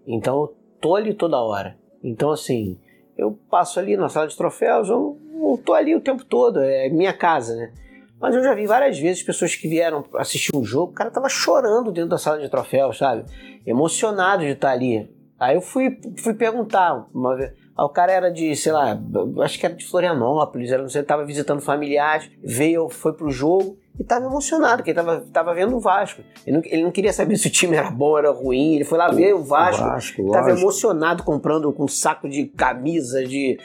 então 0.07 0.41
eu 0.43 0.57
tô 0.81 0.97
ali 0.97 1.15
toda 1.15 1.41
hora. 1.41 1.77
Então, 2.03 2.33
assim, 2.33 2.77
eu 3.17 3.39
passo 3.49 3.79
ali 3.79 3.97
na 3.97 4.09
sala 4.09 4.27
de 4.27 4.37
troféus, 4.37 4.89
eu, 4.89 5.17
eu 5.33 5.61
tô 5.65 5.75
ali 5.75 5.95
o 5.95 6.01
tempo 6.01 6.25
todo, 6.25 6.61
é 6.61 6.89
minha 6.89 7.13
casa, 7.13 7.55
né? 7.55 7.73
Mas 8.21 8.35
eu 8.35 8.43
já 8.43 8.53
vi 8.53 8.67
várias 8.67 8.99
vezes 8.99 9.23
pessoas 9.23 9.55
que 9.55 9.69
vieram 9.69 10.05
assistir 10.15 10.57
um 10.57 10.65
jogo, 10.65 10.91
o 10.91 10.95
cara 10.95 11.11
tava 11.11 11.29
chorando 11.29 11.93
dentro 11.93 12.11
da 12.11 12.19
sala 12.19 12.41
de 12.41 12.49
troféus, 12.49 12.99
sabe? 12.99 13.25
Emocionado 13.65 14.43
de 14.43 14.51
estar 14.51 14.73
ali. 14.73 15.09
Aí 15.39 15.55
eu 15.55 15.61
fui, 15.61 15.99
fui 16.17 16.35
perguntar 16.35 17.07
uma 17.15 17.37
vez. 17.37 17.53
o 17.77 17.89
cara 17.89 18.13
era 18.13 18.31
de, 18.31 18.57
sei 18.57 18.73
lá, 18.73 18.99
acho 19.43 19.59
que 19.59 19.67
era 19.67 19.75
de 19.75 19.87
Florianópolis, 19.87 20.73
era, 20.73 20.83
não 20.83 20.89
sei, 20.89 21.03
tava 21.03 21.25
visitando 21.25 21.61
familiares, 21.61 22.29
veio, 22.43 22.89
foi 22.89 23.13
pro 23.13 23.31
jogo 23.31 23.79
e 23.97 24.03
estava 24.03 24.27
emocionado, 24.27 24.79
porque 24.79 24.91
ele 24.91 24.99
estava 24.99 25.21
tava 25.33 25.55
vendo 25.55 25.77
o 25.77 25.81
Vasco. 25.81 26.23
Ele 26.45 26.57
não, 26.57 26.63
ele 26.65 26.83
não, 26.83 26.91
queria 26.91 27.13
saber 27.13 27.37
se 27.37 27.47
o 27.47 27.51
time 27.51 27.77
era 27.77 27.91
bom 27.91 28.11
ou 28.11 28.19
era 28.19 28.31
ruim, 28.33 28.75
ele 28.75 28.85
foi 28.85 28.99
lá 28.99 29.11
ver 29.11 29.33
o 29.33 29.45
Vasco. 29.45 29.85
Estava 30.27 30.51
emocionado 30.51 31.23
comprando 31.23 31.73
com 31.73 31.85
um 31.85 31.89
saco 31.89 32.29
de 32.29 32.47
camisa, 32.47 33.25
de 33.25 33.59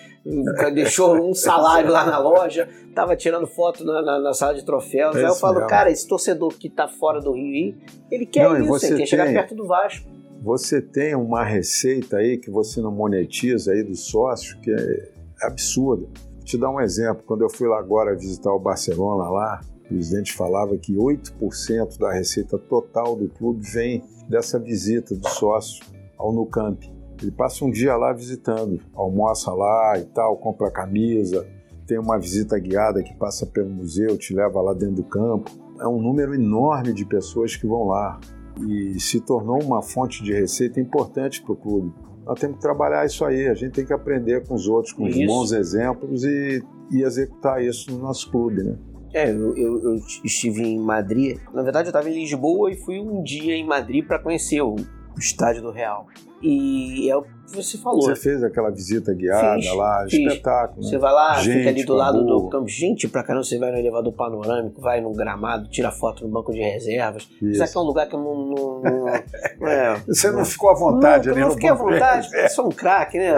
deixou 0.73 1.15
um 1.15 1.33
salário 1.33 1.91
lá 1.91 2.05
na 2.05 2.17
loja, 2.17 2.69
estava 2.87 3.15
tirando 3.15 3.45
foto 3.45 3.83
na, 3.83 4.01
na, 4.01 4.19
na, 4.19 4.33
sala 4.33 4.53
de 4.53 4.63
troféus. 4.63 5.15
É 5.15 5.19
Aí 5.19 5.25
eu 5.25 5.35
falo, 5.35 5.55
mesmo. 5.55 5.69
cara, 5.69 5.91
esse 5.91 6.07
torcedor 6.07 6.53
que 6.53 6.67
está 6.67 6.87
fora 6.87 7.19
do 7.19 7.33
Rio, 7.33 7.75
ele 8.09 8.25
quer 8.25 8.47
não, 8.47 8.75
isso, 8.75 8.85
ele 8.85 8.93
quer 8.93 8.97
tem, 8.97 9.05
chegar 9.07 9.25
perto 9.25 9.55
do 9.55 9.67
Vasco. 9.67 10.12
Você 10.43 10.81
tem 10.81 11.15
uma 11.15 11.41
receita 11.41 12.17
aí 12.17 12.37
que 12.37 12.51
você 12.51 12.81
não 12.81 12.91
monetiza 12.91 13.71
aí 13.71 13.81
do 13.81 13.95
sócio, 13.95 14.59
que 14.59 14.69
é 14.69 15.09
absurda. 15.41 16.03
Vou 16.03 16.43
te 16.43 16.57
dar 16.57 16.69
um 16.69 16.81
exemplo, 16.81 17.23
quando 17.25 17.43
eu 17.43 17.49
fui 17.49 17.65
lá 17.65 17.79
agora 17.79 18.13
visitar 18.13 18.51
o 18.51 18.59
Barcelona 18.59 19.29
lá, 19.29 19.61
o 19.85 19.87
presidente 19.87 20.33
falava 20.33 20.77
que 20.77 20.95
8% 20.95 21.97
da 21.97 22.11
receita 22.11 22.57
total 22.57 23.15
do 23.15 23.29
clube 23.29 23.65
vem 23.71 24.03
dessa 24.27 24.59
visita 24.59 25.15
do 25.15 25.29
sócio 25.29 25.81
ao 26.17 26.33
Nucamp. 26.33 26.83
Ele 27.21 27.31
passa 27.31 27.63
um 27.63 27.71
dia 27.71 27.95
lá 27.95 28.11
visitando, 28.11 28.81
almoça 28.93 29.49
lá 29.53 29.97
e 29.97 30.03
tal, 30.03 30.35
compra 30.35 30.69
camisa, 30.69 31.47
tem 31.87 31.97
uma 31.97 32.19
visita 32.19 32.59
guiada 32.59 33.01
que 33.01 33.15
passa 33.15 33.45
pelo 33.45 33.69
museu, 33.69 34.17
te 34.17 34.35
leva 34.35 34.61
lá 34.61 34.73
dentro 34.73 34.95
do 34.95 35.03
campo. 35.05 35.49
É 35.79 35.87
um 35.87 36.01
número 36.01 36.35
enorme 36.35 36.91
de 36.91 37.05
pessoas 37.05 37.55
que 37.55 37.65
vão 37.65 37.85
lá. 37.87 38.19
E 38.61 38.99
se 38.99 39.19
tornou 39.19 39.61
uma 39.61 39.81
fonte 39.81 40.23
de 40.23 40.33
receita 40.33 40.79
importante 40.79 41.41
para 41.41 41.53
o 41.53 41.55
clube. 41.55 41.93
Nós 42.25 42.39
temos 42.39 42.57
que 42.57 42.61
trabalhar 42.61 43.05
isso 43.05 43.25
aí, 43.25 43.47
a 43.47 43.53
gente 43.53 43.73
tem 43.73 43.85
que 43.85 43.93
aprender 43.93 44.45
com 44.47 44.53
os 44.55 44.67
outros, 44.67 44.93
com 44.93 45.07
isso. 45.07 45.19
os 45.19 45.25
bons 45.25 45.51
exemplos 45.51 46.23
e, 46.23 46.63
e 46.91 47.03
executar 47.03 47.61
isso 47.61 47.91
no 47.91 47.99
nosso 47.99 48.31
clube, 48.31 48.63
né? 48.63 48.77
É, 49.13 49.29
eu, 49.29 49.55
eu, 49.55 49.83
eu, 49.83 49.95
estive 50.23 50.63
em 50.63 50.79
Madrid. 50.79 51.37
Na 51.53 51.61
verdade, 51.61 51.87
eu 51.87 51.91
estava 51.91 52.09
em 52.09 52.13
Lisboa 52.13 52.71
e 52.71 52.75
fui 52.75 52.99
um 52.99 53.21
dia 53.21 53.55
em 53.55 53.63
Madrid 53.63 54.05
para 54.07 54.17
conhecer 54.17 54.61
o, 54.61 54.75
estádio 55.19 55.61
do 55.61 55.71
Real. 55.71 56.07
E 56.41 57.09
é 57.09 57.15
o 57.15 57.23
você 57.47 57.77
falou. 57.77 58.01
Você 58.01 58.15
fez 58.15 58.43
aquela 58.43 58.69
visita 58.69 59.13
guiada 59.13 59.61
fiz, 59.61 59.75
lá, 59.75 60.05
fiz. 60.09 60.13
espetáculo. 60.13 60.81
Né? 60.81 60.89
Você 60.89 60.97
vai 60.97 61.13
lá, 61.13 61.33
gente, 61.35 61.57
fica 61.57 61.69
ali 61.69 61.83
do 61.83 61.93
lado 61.93 62.25
do 62.25 62.49
campo. 62.49 62.67
Gente, 62.67 63.07
pra 63.07 63.23
caramba, 63.23 63.43
você 63.43 63.57
vai 63.57 63.71
no 63.71 63.77
elevador 63.77 64.13
panorâmico, 64.13 64.81
vai 64.81 65.01
no 65.01 65.11
gramado, 65.11 65.69
tira 65.69 65.91
foto 65.91 66.25
no 66.25 66.31
banco 66.31 66.51
de 66.51 66.59
reservas. 66.59 67.27
Isso 67.41 67.63
aqui 67.63 67.77
é 67.77 67.79
um 67.79 67.83
lugar 67.83 68.07
que 68.07 68.15
eu 68.15 68.19
não. 68.19 68.45
não, 68.45 68.81
não 68.81 69.67
é, 69.67 70.01
você 70.07 70.29
não, 70.29 70.39
não, 70.39 70.45
ficou 70.45 70.69
à 70.69 70.73
vontade 70.73 71.29
ali 71.29 71.39
no 71.39 71.47
não 71.47 71.53
fiquei 71.53 71.69
à 71.69 71.73
vontade, 71.73 72.29
eu 72.33 72.49
sou 72.49 72.67
um 72.67 72.71
craque, 72.71 73.17
né? 73.17 73.33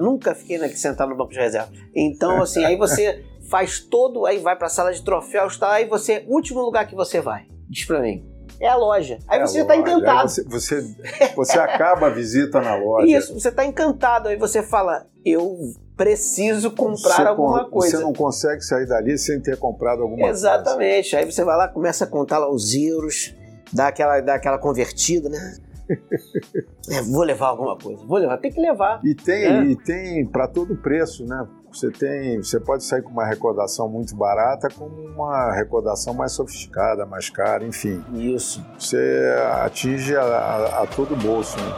Nunca 0.00 0.34
fiquei 0.34 0.56
aqui 0.56 0.78
sentado 0.78 1.08
no 1.08 1.16
banco 1.16 1.32
de 1.32 1.38
reserva. 1.38 1.70
Então, 1.94 2.42
assim, 2.42 2.64
aí 2.64 2.76
você 2.76 3.24
faz 3.48 3.80
todo, 3.80 4.26
aí 4.26 4.38
vai 4.38 4.56
pra 4.56 4.68
sala 4.68 4.92
de 4.92 5.02
troféus, 5.02 5.56
tá? 5.58 5.72
Aí 5.72 5.86
você, 5.86 6.24
último 6.28 6.60
lugar 6.60 6.86
que 6.86 6.94
você 6.94 7.20
vai. 7.20 7.46
Diz 7.68 7.84
pra 7.84 8.00
mim 8.00 8.35
é 8.60 8.68
a 8.68 8.76
loja. 8.76 9.18
Aí 9.28 9.40
é 9.40 9.46
você 9.46 9.60
está 9.60 9.76
encantado. 9.76 10.28
Você, 10.28 10.44
você, 10.44 10.96
você 11.34 11.58
acaba 11.58 12.06
a 12.06 12.10
visita 12.10 12.60
na 12.60 12.76
loja. 12.76 13.06
Isso, 13.16 13.34
você 13.34 13.48
está 13.48 13.64
encantado. 13.64 14.28
Aí 14.28 14.36
você 14.36 14.62
fala, 14.62 15.06
eu 15.24 15.58
preciso 15.96 16.70
comprar 16.70 17.16
você 17.16 17.22
alguma 17.22 17.68
coisa. 17.68 17.98
Você 17.98 18.02
não 18.02 18.12
consegue 18.12 18.62
sair 18.62 18.86
dali 18.86 19.16
sem 19.18 19.40
ter 19.40 19.56
comprado 19.56 20.02
alguma 20.02 20.28
Exatamente. 20.28 20.64
coisa. 20.64 20.98
Exatamente. 20.98 21.16
Aí 21.16 21.32
você 21.32 21.44
vai 21.44 21.56
lá, 21.56 21.68
começa 21.68 22.04
a 22.04 22.06
contar 22.06 22.38
lá 22.38 22.50
os 22.50 22.74
euros, 22.74 23.34
dá 23.72 23.88
aquela, 23.88 24.20
dá 24.20 24.34
aquela 24.34 24.58
convertida, 24.58 25.28
né? 25.28 25.56
é, 26.90 27.02
vou 27.02 27.22
levar 27.22 27.48
alguma 27.48 27.78
coisa, 27.78 28.04
vou 28.04 28.18
levar, 28.18 28.38
tem 28.38 28.50
que 28.50 28.60
levar. 28.60 29.00
E 29.04 29.14
tem, 29.14 29.44
é. 29.44 29.64
e 29.64 29.76
tem 29.76 30.26
para 30.26 30.48
todo 30.48 30.76
preço, 30.76 31.24
né? 31.24 31.46
Você 31.76 31.90
tem, 31.90 32.42
você 32.42 32.58
pode 32.58 32.84
sair 32.84 33.02
com 33.02 33.10
uma 33.10 33.26
recordação 33.26 33.86
muito 33.86 34.16
barata 34.16 34.66
com 34.70 34.86
uma 34.86 35.52
recordação 35.52 36.14
mais 36.14 36.32
sofisticada, 36.32 37.04
mais 37.04 37.28
cara, 37.28 37.66
enfim. 37.66 38.02
Isso. 38.14 38.64
Você 38.78 39.30
atinge 39.62 40.16
a, 40.16 40.22
a, 40.22 40.82
a 40.84 40.86
todo 40.86 41.14
bolso. 41.14 41.54
Né? 41.58 41.76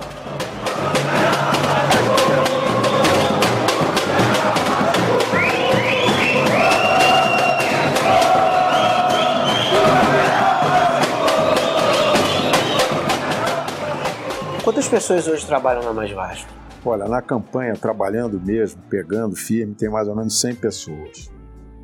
Quantas 14.63 14.87
pessoas 14.87 15.27
hoje 15.27 15.45
trabalham 15.45 15.83
na 15.83 15.93
Mais 15.93 16.13
Vasco? 16.13 16.68
Olha, 16.85 17.07
na 17.07 17.21
campanha, 17.21 17.75
trabalhando 17.75 18.41
mesmo, 18.41 18.81
pegando 18.89 19.35
firme, 19.35 19.75
tem 19.75 19.89
mais 19.89 20.09
ou 20.09 20.17
menos 20.17 20.41
100 20.41 20.55
pessoas 20.57 21.31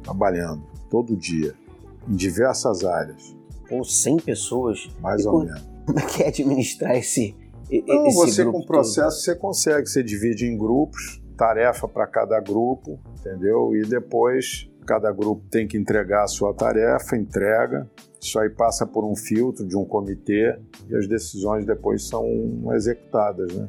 trabalhando 0.03 0.63
todo 0.91 1.17
dia, 1.17 1.55
em 2.09 2.15
diversas 2.15 2.85
áreas. 2.85 3.35
Com 3.69 3.83
100 3.83 4.19
pessoas? 4.19 4.89
Mais 5.01 5.23
e 5.23 5.27
ou 5.27 5.33
com... 5.33 5.45
menos. 5.45 5.75
Como 5.85 5.99
é 5.99 6.03
que 6.03 6.23
é 6.23 6.29
administrar 6.29 6.97
esse, 6.97 7.37
Não, 7.87 8.07
esse 8.07 8.17
você 8.17 8.45
com 8.45 8.59
o 8.59 8.67
processo 8.67 9.17
todo? 9.17 9.25
você 9.25 9.35
consegue, 9.35 9.87
você 9.87 10.03
divide 10.03 10.47
em 10.47 10.57
grupos, 10.57 11.23
tarefa 11.37 11.87
para 11.89 12.07
cada 12.07 12.41
grupo, 12.41 12.99
entendeu? 13.19 13.75
E 13.75 13.83
depois 13.83 14.71
cada 14.87 15.11
grupo 15.13 15.43
tem 15.51 15.67
que 15.67 15.77
entregar 15.77 16.25
a 16.25 16.27
sua 16.27 16.55
tarefa, 16.55 17.17
entrega, 17.17 17.91
isso 18.21 18.39
aí 18.39 18.49
passa 18.49 18.87
por 18.87 19.05
um 19.05 19.17
filtro 19.17 19.67
de 19.67 19.77
um 19.77 19.85
comitê 19.85 20.59
e 20.89 20.97
as 20.97 21.07
decisões 21.07 21.67
depois 21.67 22.07
são 22.07 22.27
executadas, 22.75 23.53
né? 23.55 23.69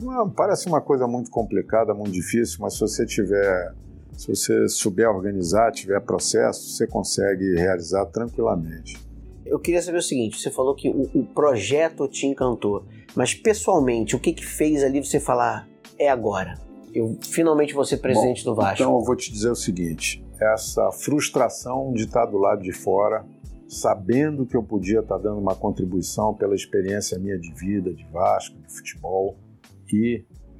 Não, 0.00 0.28
parece 0.28 0.66
uma 0.66 0.80
coisa 0.80 1.06
muito 1.06 1.30
complicada, 1.30 1.94
muito 1.94 2.12
difícil, 2.12 2.58
mas 2.60 2.74
se 2.74 2.80
você 2.80 3.06
tiver, 3.06 3.72
se 4.12 4.28
você 4.28 4.68
souber 4.68 5.08
organizar, 5.08 5.72
tiver 5.72 6.00
processo, 6.00 6.70
você 6.70 6.86
consegue 6.86 7.54
realizar 7.54 8.06
tranquilamente. 8.06 8.96
Eu 9.44 9.58
queria 9.58 9.80
saber 9.80 9.98
o 9.98 10.02
seguinte: 10.02 10.40
você 10.40 10.50
falou 10.50 10.74
que 10.74 10.88
o, 10.88 11.02
o 11.14 11.24
projeto 11.24 12.08
te 12.08 12.26
encantou, 12.26 12.84
mas 13.14 13.34
pessoalmente, 13.34 14.16
o 14.16 14.18
que 14.18 14.32
que 14.32 14.44
fez 14.44 14.82
ali 14.82 15.04
você 15.04 15.20
falar 15.20 15.68
é 15.98 16.08
agora? 16.08 16.54
Eu 16.92 17.16
finalmente 17.20 17.74
vou 17.74 17.84
ser 17.84 17.98
presidente 17.98 18.44
Bom, 18.44 18.50
do 18.50 18.56
Vasco. 18.56 18.82
Então 18.82 18.98
eu 18.98 19.04
vou 19.04 19.16
te 19.16 19.30
dizer 19.32 19.50
o 19.50 19.56
seguinte: 19.56 20.24
essa 20.40 20.90
frustração 20.92 21.92
de 21.92 22.04
estar 22.04 22.26
do 22.26 22.38
lado 22.38 22.62
de 22.62 22.72
fora 22.72 23.24
sabendo 23.68 24.46
que 24.46 24.56
eu 24.56 24.62
podia 24.62 25.00
estar 25.00 25.18
dando 25.18 25.38
uma 25.38 25.54
contribuição 25.54 26.34
pela 26.34 26.54
experiência 26.54 27.18
minha 27.18 27.38
de 27.38 27.52
vida, 27.52 27.92
de 27.92 28.04
Vasco, 28.12 28.56
de 28.56 28.72
futebol, 28.72 29.36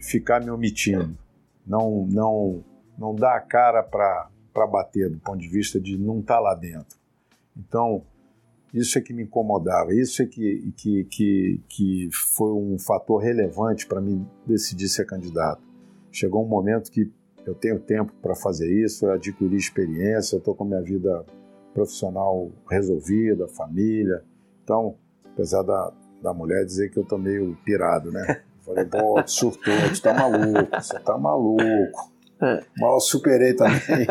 ficar 0.01 0.43
me 0.43 0.51
omitindo. 0.51 1.17
Não, 1.67 2.07
não, 2.07 2.65
não 2.99 3.15
dar 3.15 3.37
a 3.37 3.41
cara 3.41 3.83
para 3.83 4.67
bater 4.67 5.11
do 5.11 5.19
ponto 5.19 5.39
de 5.39 5.49
vista 5.49 5.81
de 5.81 5.97
não 5.97 6.21
estar 6.21 6.41
lá 6.41 6.55
dentro. 6.55 6.99
Então, 7.57 8.05
isso 8.73 8.99
é 8.99 9.01
que 9.01 9.13
me 9.13 9.23
incomodava, 9.23 9.95
isso 9.95 10.21
é 10.21 10.27
que, 10.27 10.73
que, 10.77 11.05
que, 11.05 11.61
que 11.69 12.09
foi 12.11 12.53
um 12.53 12.77
fator 12.79 13.23
relevante 13.23 13.87
para 13.87 14.01
mim 14.01 14.27
decidir 14.45 14.89
ser 14.89 15.07
candidato. 15.07 15.63
Chegou 16.11 16.45
um 16.45 16.49
momento 16.49 16.91
que 16.91 17.11
eu 17.47 17.55
tenho 17.55 17.79
tempo 17.79 18.13
para 18.21 18.35
fazer 18.35 18.69
isso, 18.85 19.07
eu 19.07 19.13
adquiri 19.13 19.57
experiência, 19.57 20.37
estou 20.37 20.55
com 20.55 20.65
minha 20.65 20.83
vida 20.83 21.25
profissional 21.73 22.51
resolvida, 22.69 23.47
família. 23.49 24.25
Então, 24.63 24.97
apesar 25.25 25.63
da, 25.63 25.93
da 26.23 26.35
mulher 26.35 26.65
dizer 26.65 26.91
que 26.91 26.99
eu 26.99 27.05
tô 27.05 27.19
meio 27.19 27.57
pirado, 27.65 28.11
né? 28.11 28.43
Falei, 28.65 28.85
pô, 28.85 29.23
surtou, 29.27 29.75
você 29.75 30.01
tá 30.01 30.15
maluco, 30.15 30.71
você 30.73 30.99
tá 31.01 31.19
maluco. 31.19 32.13
É. 32.41 32.65
Mal 32.79 33.01
superei 33.01 33.55
também. 33.55 34.07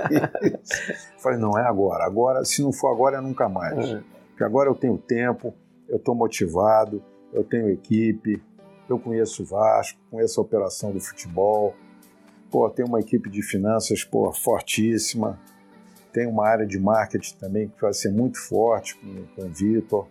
Falei, 1.18 1.40
não, 1.40 1.58
é 1.58 1.64
agora. 1.68 2.06
Agora, 2.06 2.46
se 2.46 2.62
não 2.62 2.72
for 2.72 2.92
agora, 2.92 3.18
é 3.18 3.22
nunca 3.22 3.50
mais. 3.50 3.90
É. 3.90 4.04
Porque 4.30 4.44
agora 4.44 4.70
eu 4.70 4.76
tenho 4.76 4.98
tempo, 4.98 5.54
eu 5.90 5.98
estou 5.98 6.16
motivado, 6.16 7.04
eu 7.32 7.44
tenho 7.44 7.70
equipe, 7.70 8.42
eu 8.90 9.00
conheço 9.00 9.44
o 9.44 9.46
Vasco, 9.46 10.00
conheço 10.10 10.40
a 10.40 10.44
operação 10.44 10.92
do 10.92 11.00
futebol. 11.00 11.76
Pô, 12.52 12.70
tem 12.70 12.86
uma 12.86 13.00
equipe 13.00 13.30
de 13.30 13.42
finanças, 13.42 14.04
pô, 14.04 14.32
fortíssima 14.32 15.40
tem 16.14 16.28
uma 16.28 16.48
área 16.48 16.66
de 16.66 16.80
marketing 16.80 17.36
também 17.38 17.68
que 17.68 17.82
vai 17.82 17.94
ser 17.94 18.12
muito 18.12 18.40
forte 18.40 18.96
com, 18.96 19.26
com 19.36 19.48
o 19.48 19.50
Vitor. 19.50 20.08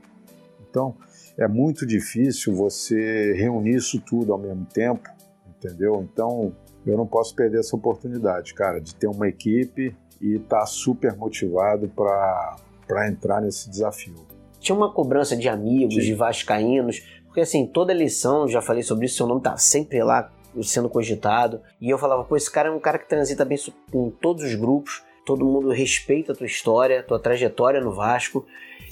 Então, 0.69 0.97
é 1.39 1.49
muito 1.49 1.87
difícil 1.87 2.55
você 2.55 3.33
reunir 3.35 3.77
isso 3.77 4.01
tudo 4.01 4.33
ao 4.33 4.39
mesmo 4.39 4.67
tempo, 4.67 5.09
entendeu? 5.57 6.07
Então, 6.11 6.55
eu 6.87 6.97
não 6.97 7.07
posso 7.07 7.35
perder 7.35 7.61
essa 7.61 7.77
oportunidade, 7.77 8.55
cara, 8.55 8.81
de 8.81 8.95
ter 8.95 9.07
uma 9.07 9.29
equipe 9.29 9.97
e 10.21 10.35
estar 10.37 10.61
tá 10.61 10.67
super 10.67 11.17
motivado 11.17 11.89
para 11.89 13.09
entrar 13.09 13.41
nesse 13.41 13.71
desafio. 13.71 14.15
Tinha 14.61 14.77
uma 14.77 14.93
cobrança 14.93 15.37
de 15.37 15.49
amigos, 15.49 16.05
de 16.05 16.15
vascaínos, 16.15 17.01
porque 17.27 17.41
assim, 17.41 17.67
toda 17.67 17.93
eleição, 17.93 18.47
já 18.47 18.61
falei 18.61 18.83
sobre 18.83 19.07
isso, 19.07 19.17
seu 19.17 19.27
nome 19.27 19.41
tá 19.41 19.57
sempre 19.57 20.03
lá 20.03 20.31
sendo 20.63 20.89
cogitado, 20.89 21.63
e 21.81 21.89
eu 21.89 21.97
falava, 21.97 22.25
pô, 22.25 22.37
esse 22.37 22.51
cara 22.51 22.69
é 22.69 22.73
um 22.73 22.79
cara 22.79 22.99
que 22.99 23.09
transita 23.09 23.45
bem 23.45 23.59
com 23.91 24.11
todos 24.11 24.45
os 24.45 24.55
grupos, 24.55 25.03
todo 25.25 25.45
mundo 25.45 25.71
respeita 25.71 26.33
a 26.33 26.35
tua 26.35 26.47
história, 26.47 27.01
a 27.01 27.03
tua 27.03 27.19
trajetória 27.19 27.81
no 27.81 27.93
Vasco. 27.93 28.45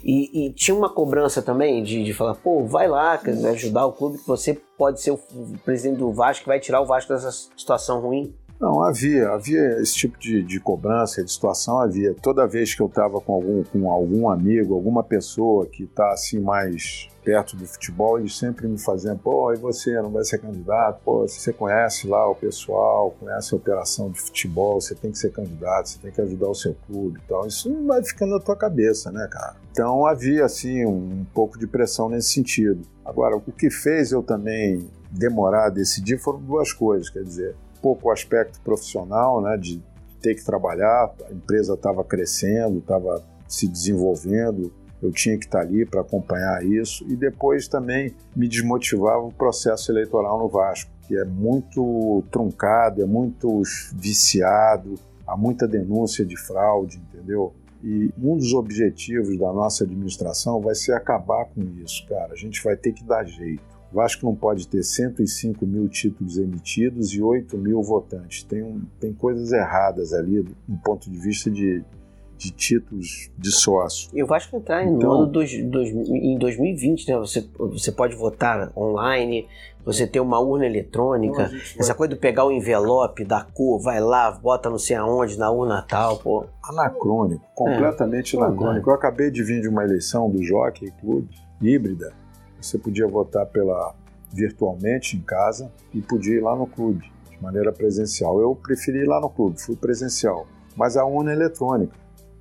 E, 0.02 0.46
e, 0.46 0.52
tinha 0.52 0.74
uma 0.74 0.88
cobrança 0.88 1.42
também 1.42 1.82
de, 1.82 2.02
de 2.02 2.14
falar, 2.14 2.34
pô, 2.34 2.64
vai 2.64 2.88
lá 2.88 3.20
ajudar 3.52 3.84
o 3.84 3.92
clube, 3.92 4.18
que 4.18 4.26
você 4.26 4.58
pode 4.78 5.00
ser 5.00 5.10
o 5.10 5.18
presidente 5.62 5.98
do 5.98 6.10
Vasco, 6.10 6.44
que 6.44 6.48
vai 6.48 6.58
tirar 6.58 6.80
o 6.80 6.86
Vasco 6.86 7.12
dessa 7.12 7.30
situação 7.30 8.00
ruim. 8.00 8.34
Não, 8.58 8.82
havia, 8.82 9.28
havia 9.28 9.78
esse 9.80 9.94
tipo 9.94 10.18
de, 10.18 10.42
de 10.42 10.58
cobrança, 10.58 11.22
de 11.22 11.30
situação, 11.30 11.80
havia. 11.80 12.14
Toda 12.14 12.46
vez 12.46 12.74
que 12.74 12.80
eu 12.80 12.86
estava 12.86 13.20
com 13.20 13.34
algum, 13.34 13.62
com 13.64 13.90
algum 13.90 14.28
amigo, 14.30 14.74
alguma 14.74 15.02
pessoa 15.02 15.66
que 15.66 15.84
está 15.84 16.12
assim 16.12 16.40
mais 16.40 17.08
perto 17.24 17.56
do 17.56 17.66
futebol, 17.66 18.18
eles 18.18 18.36
sempre 18.36 18.66
me 18.66 18.78
faziam, 18.78 19.16
pô, 19.16 19.52
e 19.52 19.56
você 19.56 20.00
não 20.00 20.10
vai 20.10 20.24
ser 20.24 20.38
candidato? 20.38 21.00
Pô, 21.04 21.26
você 21.26 21.52
conhece 21.52 22.06
lá 22.06 22.28
o 22.28 22.34
pessoal, 22.34 23.14
conhece 23.18 23.54
a 23.54 23.56
operação 23.56 24.10
de 24.10 24.20
futebol, 24.20 24.80
você 24.80 24.94
tem 24.94 25.10
que 25.10 25.18
ser 25.18 25.30
candidato, 25.30 25.90
você 25.90 25.98
tem 25.98 26.10
que 26.10 26.20
ajudar 26.20 26.48
o 26.48 26.54
seu 26.54 26.74
clube 26.86 27.18
e 27.18 27.28
tal. 27.28 27.46
Isso 27.46 27.72
vai 27.86 28.02
ficando 28.02 28.34
na 28.34 28.40
tua 28.40 28.56
cabeça, 28.56 29.10
né, 29.10 29.28
cara? 29.30 29.56
Então 29.70 30.06
havia, 30.06 30.44
assim, 30.44 30.84
um, 30.84 31.20
um 31.20 31.26
pouco 31.34 31.58
de 31.58 31.66
pressão 31.66 32.08
nesse 32.08 32.32
sentido. 32.32 32.82
Agora, 33.04 33.36
o 33.36 33.40
que 33.40 33.70
fez 33.70 34.12
eu 34.12 34.22
também 34.22 34.88
demorar 35.10 35.66
a 35.66 35.70
decidir 35.70 36.18
foram 36.18 36.40
duas 36.40 36.72
coisas, 36.72 37.10
quer 37.10 37.22
dizer, 37.22 37.54
um 37.78 37.80
pouco 37.80 38.08
o 38.08 38.12
aspecto 38.12 38.60
profissional, 38.60 39.40
né, 39.40 39.56
de 39.56 39.82
ter 40.20 40.34
que 40.34 40.44
trabalhar, 40.44 41.12
a 41.28 41.32
empresa 41.32 41.74
estava 41.74 42.04
crescendo, 42.04 42.78
estava 42.78 43.22
se 43.48 43.66
desenvolvendo, 43.66 44.72
eu 45.02 45.10
tinha 45.10 45.38
que 45.38 45.46
estar 45.46 45.60
ali 45.60 45.86
para 45.86 46.00
acompanhar 46.00 46.64
isso 46.64 47.04
e 47.08 47.16
depois 47.16 47.66
também 47.68 48.14
me 48.36 48.48
desmotivava 48.48 49.24
o 49.24 49.32
processo 49.32 49.90
eleitoral 49.90 50.38
no 50.38 50.48
Vasco, 50.48 50.90
que 51.06 51.16
é 51.16 51.24
muito 51.24 52.22
truncado, 52.30 53.02
é 53.02 53.06
muito 53.06 53.62
viciado, 53.94 54.94
há 55.26 55.36
muita 55.36 55.66
denúncia 55.66 56.24
de 56.24 56.36
fraude, 56.36 56.98
entendeu? 56.98 57.52
E 57.82 58.10
um 58.22 58.36
dos 58.36 58.52
objetivos 58.52 59.38
da 59.38 59.52
nossa 59.52 59.84
administração 59.84 60.60
vai 60.60 60.74
ser 60.74 60.92
acabar 60.92 61.46
com 61.46 61.62
isso, 61.82 62.06
cara. 62.06 62.32
A 62.32 62.36
gente 62.36 62.62
vai 62.62 62.76
ter 62.76 62.92
que 62.92 63.02
dar 63.02 63.24
jeito. 63.24 63.62
O 63.90 63.96
Vasco 63.96 64.24
não 64.24 64.36
pode 64.36 64.68
ter 64.68 64.82
105 64.82 65.66
mil 65.66 65.88
títulos 65.88 66.36
emitidos 66.36 67.12
e 67.12 67.22
8 67.22 67.56
mil 67.56 67.82
votantes. 67.82 68.44
Tem, 68.44 68.82
tem 69.00 69.12
coisas 69.12 69.50
erradas 69.50 70.12
ali 70.12 70.42
do 70.42 70.78
ponto 70.84 71.10
de 71.10 71.18
vista 71.18 71.50
de, 71.50 71.82
de 72.40 72.50
títulos 72.50 73.30
de 73.36 73.52
sócio. 73.52 74.10
E 74.14 74.22
o 74.22 74.26
Vasco 74.26 74.56
entrar 74.56 74.82
então, 74.82 74.96
no 74.96 75.12
ano 75.12 75.26
dois, 75.26 75.52
dois, 75.64 75.90
em 75.90 76.38
2020, 76.38 77.06
né? 77.06 77.18
Você, 77.18 77.46
você 77.58 77.92
pode 77.92 78.16
votar 78.16 78.72
online, 78.74 79.46
você 79.84 80.06
tem 80.06 80.22
uma 80.22 80.40
urna 80.40 80.64
eletrônica, 80.64 81.50
essa 81.78 81.94
coisa 81.94 82.14
de 82.14 82.18
pegar 82.18 82.46
o 82.46 82.50
envelope 82.50 83.24
da 83.24 83.44
cor, 83.44 83.78
vai 83.78 84.00
lá, 84.00 84.30
bota 84.30 84.70
não 84.70 84.78
sei 84.78 84.96
aonde, 84.96 85.38
na 85.38 85.50
urna 85.50 85.84
tal, 85.86 86.16
pô. 86.16 86.46
Anacrônico, 86.64 87.44
completamente 87.54 88.36
é. 88.36 88.40
anacrônico. 88.40 88.88
Eu 88.88 88.94
acabei 88.94 89.30
de 89.30 89.42
vir 89.42 89.60
de 89.60 89.68
uma 89.68 89.84
eleição 89.84 90.30
do 90.30 90.42
Jockey 90.42 90.90
Clube, 90.98 91.28
híbrida. 91.60 92.14
Você 92.58 92.78
podia 92.78 93.06
votar 93.06 93.44
pela 93.44 93.94
virtualmente 94.32 95.14
em 95.14 95.20
casa 95.20 95.70
e 95.92 96.00
podia 96.00 96.36
ir 96.36 96.40
lá 96.40 96.56
no 96.56 96.66
clube, 96.66 97.12
de 97.30 97.42
maneira 97.42 97.70
presencial. 97.70 98.40
Eu 98.40 98.54
preferi 98.54 99.00
ir 99.00 99.06
lá 99.06 99.20
no 99.20 99.28
clube, 99.28 99.60
fui 99.60 99.76
presencial. 99.76 100.46
Mas 100.74 100.96
a 100.96 101.04
urna 101.04 101.32
é 101.32 101.34
eletrônica. 101.34 101.92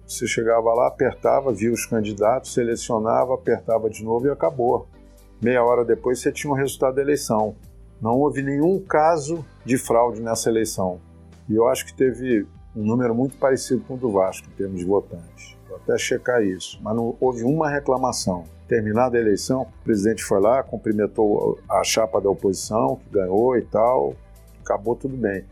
Você 0.10 0.26
chegava 0.26 0.74
lá, 0.74 0.88
apertava, 0.88 1.54
via 1.54 1.72
os 1.72 1.86
candidatos, 1.86 2.56
selecionava, 2.56 3.36
apertava 3.36 3.88
de 3.92 4.04
novo 4.04 4.26
e 4.26 4.32
acabou. 4.32 4.88
Meia 5.40 5.64
hora 5.64 5.86
depois 5.86 6.20
você 6.20 6.32
tinha 6.32 6.52
o 6.52 6.56
resultado 6.56 6.96
da 6.96 7.02
eleição. 7.04 7.56
Não 8.02 8.18
houve 8.18 8.42
nenhum 8.42 8.80
caso 8.80 9.46
de 9.64 9.78
fraude 9.78 10.20
nessa 10.20 10.50
eleição. 10.50 11.00
E 11.48 11.54
eu 11.54 11.68
acho 11.68 11.86
que 11.86 11.94
teve 11.94 12.48
um 12.76 12.84
número 12.84 13.14
muito 13.14 13.38
parecido 13.38 13.84
com 13.88 13.94
o 13.94 13.98
do 13.98 14.12
Vasco 14.12 14.48
em 14.50 14.56
termos 14.56 14.80
de 14.80 14.86
votantes. 14.86 15.56
Vou 15.68 15.78
até 15.78 15.96
checar 15.96 16.44
isso. 16.44 16.80
Mas 16.82 16.96
não 16.96 17.16
houve 17.20 17.44
uma 17.44 17.70
reclamação. 17.70 18.46
Terminada 18.68 19.16
a 19.16 19.22
eleição, 19.22 19.62
o 19.62 19.84
presidente 19.84 20.24
foi 20.24 20.42
lá, 20.42 20.64
cumprimentou 20.64 21.60
a 21.70 21.84
chapa 21.84 22.20
da 22.20 22.32
oposição, 22.32 22.96
que 22.96 23.12
ganhou 23.12 23.56
e 23.56 23.62
tal, 23.62 24.16
acabou 24.60 24.96
tudo 24.96 25.16
bem. 25.16 25.46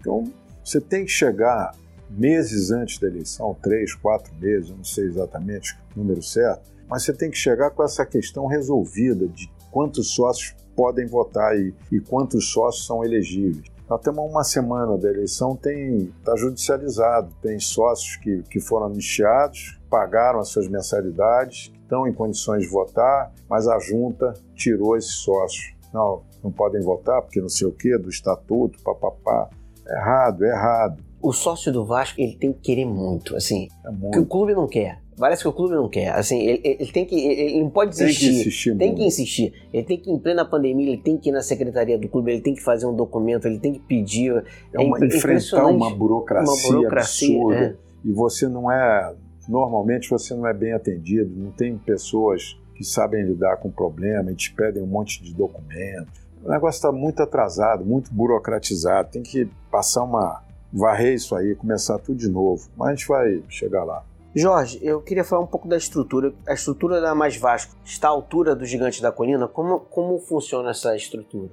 Então, 0.00 0.24
você 0.64 0.80
tem 0.80 1.04
que 1.04 1.10
chegar 1.10 1.72
meses 2.12 2.70
antes 2.70 2.98
da 2.98 3.08
eleição, 3.08 3.56
três, 3.62 3.94
quatro 3.94 4.34
meses, 4.36 4.70
eu 4.70 4.76
não 4.76 4.84
sei 4.84 5.06
exatamente 5.06 5.76
o 5.94 5.98
número 5.98 6.22
certo, 6.22 6.70
mas 6.88 7.04
você 7.04 7.12
tem 7.12 7.30
que 7.30 7.36
chegar 7.36 7.70
com 7.70 7.82
essa 7.82 8.04
questão 8.04 8.46
resolvida 8.46 9.26
de 9.26 9.50
quantos 9.70 10.14
sócios 10.14 10.54
podem 10.76 11.06
votar 11.06 11.56
e, 11.56 11.74
e 11.90 12.00
quantos 12.00 12.50
sócios 12.52 12.86
são 12.86 13.04
elegíveis. 13.04 13.66
Até 13.88 14.10
uma 14.10 14.44
semana 14.44 14.96
da 14.96 15.10
eleição 15.10 15.54
está 15.54 16.36
judicializado, 16.36 17.34
tem 17.42 17.58
sócios 17.58 18.16
que, 18.16 18.42
que 18.44 18.58
foram 18.58 18.86
anistiados, 18.86 19.78
pagaram 19.90 20.38
as 20.38 20.48
suas 20.48 20.66
mensalidades, 20.66 21.72
estão 21.82 22.06
em 22.06 22.12
condições 22.12 22.62
de 22.62 22.68
votar, 22.68 23.32
mas 23.48 23.68
a 23.68 23.78
junta 23.78 24.32
tirou 24.54 24.96
esses 24.96 25.16
sócios. 25.16 25.74
Não, 25.92 26.22
não 26.42 26.50
podem 26.50 26.80
votar 26.80 27.20
porque 27.20 27.40
não 27.40 27.50
sei 27.50 27.66
o 27.66 27.72
que, 27.72 27.98
do 27.98 28.08
estatuto, 28.08 28.82
papapá. 28.82 29.50
Errado, 29.86 30.42
errado 30.44 31.11
o 31.22 31.32
sócio 31.32 31.72
do 31.72 31.84
Vasco 31.84 32.20
ele 32.20 32.36
tem 32.36 32.52
que 32.52 32.60
querer 32.60 32.84
muito, 32.84 33.36
assim, 33.36 33.68
é 33.86 33.90
muito. 33.90 34.10
que 34.10 34.18
o 34.18 34.26
clube 34.26 34.54
não 34.54 34.66
quer. 34.66 35.00
Parece 35.16 35.42
que 35.42 35.48
o 35.48 35.52
clube 35.52 35.74
não 35.74 35.88
quer. 35.88 36.08
Assim, 36.08 36.40
ele, 36.40 36.60
ele 36.64 36.90
tem 36.90 37.04
que, 37.04 37.14
ele 37.14 37.60
não 37.60 37.70
pode 37.70 37.90
desistir. 37.90 38.26
Tem 38.26 38.32
que 38.32 38.40
insistir. 38.40 38.76
Tem 38.76 38.88
muito. 38.88 38.98
que 38.98 39.06
insistir. 39.06 39.52
Ele 39.72 39.84
tem 39.84 39.98
que 39.98 40.10
em 40.10 40.18
plena 40.18 40.44
pandemia, 40.44 40.88
ele 40.88 41.00
tem 41.00 41.16
que 41.16 41.28
ir 41.28 41.32
na 41.32 41.42
secretaria 41.42 41.98
do 41.98 42.08
clube, 42.08 42.32
ele 42.32 42.40
tem 42.40 42.54
que 42.54 42.62
fazer 42.62 42.86
um 42.86 42.96
documento, 42.96 43.46
ele 43.46 43.58
tem 43.58 43.72
que 43.72 43.78
pedir. 43.78 44.44
É, 44.72 44.80
uma, 44.80 44.98
é 44.98 45.06
enfrentar 45.06 45.66
uma 45.66 45.94
burocracia, 45.94 46.52
uma 46.52 46.78
burocracia 46.78 47.36
absurda. 47.36 47.56
É. 47.56 47.76
E 48.04 48.10
você 48.10 48.48
não 48.48 48.72
é, 48.72 49.14
normalmente 49.48 50.10
você 50.10 50.34
não 50.34 50.46
é 50.46 50.54
bem 50.54 50.72
atendido. 50.72 51.30
Não 51.36 51.52
tem 51.52 51.76
pessoas 51.78 52.58
que 52.74 52.82
sabem 52.82 53.22
lidar 53.22 53.58
com 53.58 53.68
o 53.68 53.72
problema 53.72 54.32
e 54.32 54.34
te 54.34 54.52
pedem 54.52 54.82
um 54.82 54.86
monte 54.86 55.22
de 55.22 55.32
documentos. 55.34 56.20
O 56.42 56.48
negócio 56.48 56.78
está 56.78 56.90
muito 56.90 57.22
atrasado, 57.22 57.84
muito 57.84 58.12
burocratizado. 58.12 59.10
Tem 59.12 59.22
que 59.22 59.48
passar 59.70 60.02
uma 60.02 60.41
varrer 60.72 61.14
isso 61.14 61.34
aí, 61.36 61.54
começar 61.54 61.98
tudo 61.98 62.18
de 62.18 62.28
novo. 62.28 62.68
Mas 62.76 62.88
a 62.88 62.94
gente 62.94 63.08
vai 63.08 63.42
chegar 63.48 63.84
lá. 63.84 64.04
Jorge, 64.34 64.78
eu 64.82 65.02
queria 65.02 65.24
falar 65.24 65.42
um 65.42 65.46
pouco 65.46 65.68
da 65.68 65.76
estrutura. 65.76 66.32
A 66.48 66.54
estrutura 66.54 67.00
da 67.00 67.14
Mais 67.14 67.36
Vasco 67.36 67.76
está 67.84 68.08
à 68.08 68.10
altura 68.10 68.56
do 68.56 68.64
Gigante 68.64 69.02
da 69.02 69.12
Colina? 69.12 69.46
Como, 69.46 69.80
como 69.80 70.18
funciona 70.18 70.70
essa 70.70 70.96
estrutura? 70.96 71.50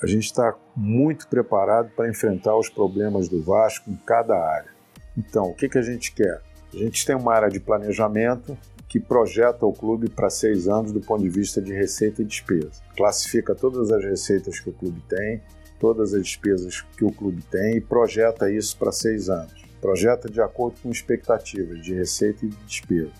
A 0.00 0.06
gente 0.06 0.26
está 0.26 0.56
muito 0.76 1.26
preparado 1.26 1.90
para 1.90 2.08
enfrentar 2.08 2.56
os 2.56 2.68
problemas 2.68 3.28
do 3.28 3.42
Vasco 3.42 3.90
em 3.90 3.96
cada 4.06 4.34
área. 4.34 4.70
Então, 5.18 5.50
o 5.50 5.54
que, 5.54 5.68
que 5.68 5.76
a 5.76 5.82
gente 5.82 6.12
quer? 6.12 6.40
A 6.72 6.76
gente 6.76 7.04
tem 7.04 7.16
uma 7.16 7.34
área 7.34 7.48
de 7.48 7.58
planejamento 7.58 8.56
que 8.88 8.98
projeta 8.98 9.66
o 9.66 9.72
clube 9.72 10.08
para 10.08 10.30
seis 10.30 10.68
anos 10.68 10.92
do 10.92 11.00
ponto 11.00 11.22
de 11.22 11.28
vista 11.28 11.60
de 11.60 11.72
receita 11.72 12.22
e 12.22 12.24
despesa. 12.24 12.82
Classifica 12.96 13.54
todas 13.54 13.90
as 13.90 14.04
receitas 14.04 14.58
que 14.58 14.70
o 14.70 14.72
clube 14.72 15.02
tem, 15.08 15.42
todas 15.80 16.14
as 16.14 16.22
despesas 16.22 16.82
que 16.96 17.04
o 17.04 17.10
clube 17.10 17.42
tem 17.50 17.78
e 17.78 17.80
projeta 17.80 18.52
isso 18.52 18.76
para 18.76 18.92
seis 18.92 19.28
anos. 19.28 19.52
Projeta 19.80 20.30
de 20.30 20.40
acordo 20.40 20.78
com 20.82 20.90
expectativas 20.90 21.82
de 21.82 21.94
receita 21.94 22.44
e 22.44 22.48
de 22.48 22.56
despesa. 22.66 23.10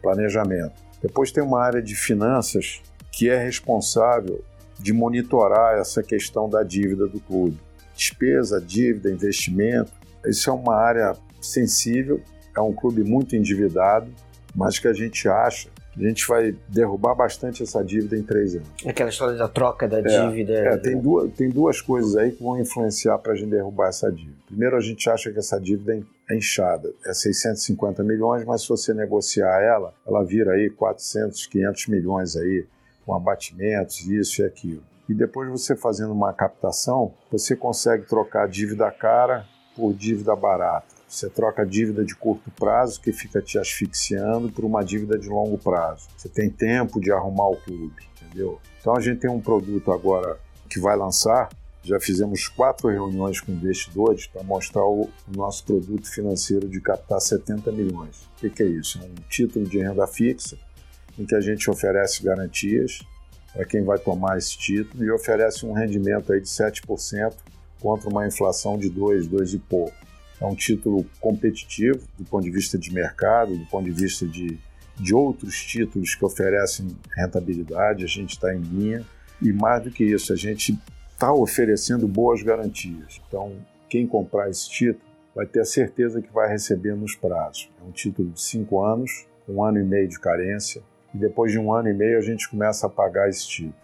Planejamento. 0.00 0.80
Depois 1.02 1.32
tem 1.32 1.42
uma 1.42 1.60
área 1.60 1.82
de 1.82 1.94
finanças 1.94 2.80
que 3.10 3.28
é 3.28 3.36
responsável 3.36 4.42
de 4.78 4.92
monitorar 4.92 5.78
essa 5.78 6.02
questão 6.02 6.48
da 6.48 6.62
dívida 6.62 7.06
do 7.06 7.20
clube. 7.20 7.58
Despesa, 7.96 8.60
dívida, 8.60 9.10
investimento. 9.10 9.92
Isso 10.24 10.48
é 10.48 10.52
uma 10.52 10.76
área 10.76 11.16
sensível, 11.40 12.20
é 12.56 12.60
um 12.60 12.72
clube 12.72 13.02
muito 13.02 13.36
endividado, 13.36 14.10
mas 14.54 14.78
que 14.78 14.88
a 14.88 14.92
gente 14.92 15.28
acha 15.28 15.68
a 15.96 16.08
gente 16.08 16.26
vai 16.26 16.56
derrubar 16.68 17.14
bastante 17.14 17.62
essa 17.62 17.82
dívida 17.84 18.16
em 18.16 18.22
três 18.22 18.54
anos. 18.54 18.68
Aquela 18.86 19.10
história 19.10 19.36
da 19.36 19.48
troca 19.48 19.86
da 19.86 20.00
dívida. 20.00 20.52
É, 20.52 20.76
tem, 20.76 21.00
duas, 21.00 21.32
tem 21.32 21.48
duas 21.48 21.80
coisas 21.80 22.16
aí 22.16 22.32
que 22.32 22.42
vão 22.42 22.58
influenciar 22.58 23.18
para 23.18 23.32
a 23.32 23.36
gente 23.36 23.50
derrubar 23.50 23.88
essa 23.88 24.10
dívida. 24.10 24.36
Primeiro, 24.46 24.76
a 24.76 24.80
gente 24.80 25.08
acha 25.08 25.30
que 25.30 25.38
essa 25.38 25.60
dívida 25.60 26.00
é 26.28 26.36
inchada, 26.36 26.92
é 27.06 27.12
650 27.12 28.02
milhões, 28.02 28.44
mas 28.44 28.62
se 28.62 28.68
você 28.68 28.92
negociar 28.94 29.60
ela, 29.60 29.94
ela 30.06 30.24
vira 30.24 30.52
aí 30.52 30.70
400, 30.70 31.46
500 31.46 31.86
milhões 31.88 32.36
aí, 32.36 32.66
com 33.04 33.14
abatimentos, 33.14 34.00
isso 34.08 34.42
e 34.42 34.44
aquilo. 34.44 34.82
E 35.08 35.14
depois 35.14 35.50
você 35.50 35.76
fazendo 35.76 36.12
uma 36.12 36.32
captação, 36.32 37.12
você 37.30 37.54
consegue 37.54 38.06
trocar 38.06 38.48
dívida 38.48 38.90
cara 38.90 39.44
por 39.76 39.92
dívida 39.92 40.34
barata. 40.34 40.93
Você 41.14 41.30
troca 41.30 41.64
dívida 41.64 42.04
de 42.04 42.12
curto 42.16 42.50
prazo, 42.50 43.00
que 43.00 43.12
fica 43.12 43.40
te 43.40 43.56
asfixiando, 43.56 44.50
por 44.50 44.64
uma 44.64 44.82
dívida 44.82 45.16
de 45.16 45.28
longo 45.28 45.56
prazo. 45.56 46.08
Você 46.16 46.28
tem 46.28 46.50
tempo 46.50 47.00
de 47.00 47.12
arrumar 47.12 47.46
o 47.50 47.56
clube, 47.56 48.02
entendeu? 48.20 48.58
Então 48.80 48.96
a 48.96 49.00
gente 49.00 49.20
tem 49.20 49.30
um 49.30 49.40
produto 49.40 49.92
agora 49.92 50.40
que 50.68 50.80
vai 50.80 50.96
lançar. 50.96 51.50
Já 51.84 52.00
fizemos 52.00 52.48
quatro 52.48 52.88
reuniões 52.88 53.40
com 53.40 53.52
investidores 53.52 54.26
para 54.26 54.42
mostrar 54.42 54.84
o 54.84 55.08
nosso 55.28 55.64
produto 55.64 56.10
financeiro 56.10 56.68
de 56.68 56.80
captar 56.80 57.20
70 57.20 57.70
milhões. 57.70 58.28
O 58.42 58.50
que 58.50 58.62
é 58.62 58.66
isso? 58.66 58.98
É 59.00 59.04
um 59.04 59.14
título 59.28 59.68
de 59.68 59.78
renda 59.78 60.08
fixa 60.08 60.58
em 61.16 61.24
que 61.24 61.36
a 61.36 61.40
gente 61.40 61.70
oferece 61.70 62.24
garantias 62.24 62.98
para 63.52 63.64
quem 63.64 63.84
vai 63.84 63.98
tomar 63.98 64.36
esse 64.36 64.58
título 64.58 65.04
e 65.04 65.12
oferece 65.12 65.64
um 65.64 65.74
rendimento 65.74 66.32
aí 66.32 66.40
de 66.40 66.48
7% 66.48 67.34
contra 67.78 68.10
uma 68.10 68.26
inflação 68.26 68.76
de 68.76 68.90
2, 68.90 69.28
2 69.28 69.54
e 69.54 69.58
pouco. 69.60 69.94
É 70.44 70.46
um 70.46 70.54
título 70.54 71.06
competitivo 71.22 72.06
do 72.18 72.24
ponto 72.26 72.44
de 72.44 72.50
vista 72.50 72.76
de 72.76 72.92
mercado, 72.92 73.56
do 73.56 73.64
ponto 73.64 73.86
de 73.86 73.92
vista 73.92 74.26
de, 74.26 74.58
de 74.94 75.14
outros 75.14 75.56
títulos 75.64 76.14
que 76.14 76.22
oferecem 76.22 76.86
rentabilidade, 77.16 78.04
a 78.04 78.06
gente 78.06 78.32
está 78.32 78.54
em 78.54 78.60
linha. 78.60 79.02
E 79.40 79.50
mais 79.54 79.82
do 79.82 79.90
que 79.90 80.04
isso, 80.04 80.34
a 80.34 80.36
gente 80.36 80.78
está 81.10 81.32
oferecendo 81.32 82.06
boas 82.06 82.42
garantias. 82.42 83.22
Então, 83.26 83.56
quem 83.88 84.06
comprar 84.06 84.50
esse 84.50 84.68
título 84.68 85.02
vai 85.34 85.46
ter 85.46 85.60
a 85.60 85.64
certeza 85.64 86.20
que 86.20 86.30
vai 86.30 86.46
receber 86.46 86.94
nos 86.94 87.14
prazos. 87.14 87.70
É 87.80 87.88
um 87.88 87.90
título 87.90 88.28
de 88.28 88.42
cinco 88.42 88.84
anos, 88.84 89.26
um 89.48 89.64
ano 89.64 89.78
e 89.78 89.82
meio 89.82 90.06
de 90.06 90.20
carência, 90.20 90.82
e 91.14 91.16
depois 91.16 91.52
de 91.52 91.58
um 91.58 91.72
ano 91.72 91.88
e 91.88 91.94
meio 91.94 92.18
a 92.18 92.22
gente 92.22 92.50
começa 92.50 92.86
a 92.86 92.90
pagar 92.90 93.30
esse 93.30 93.48
título 93.48 93.83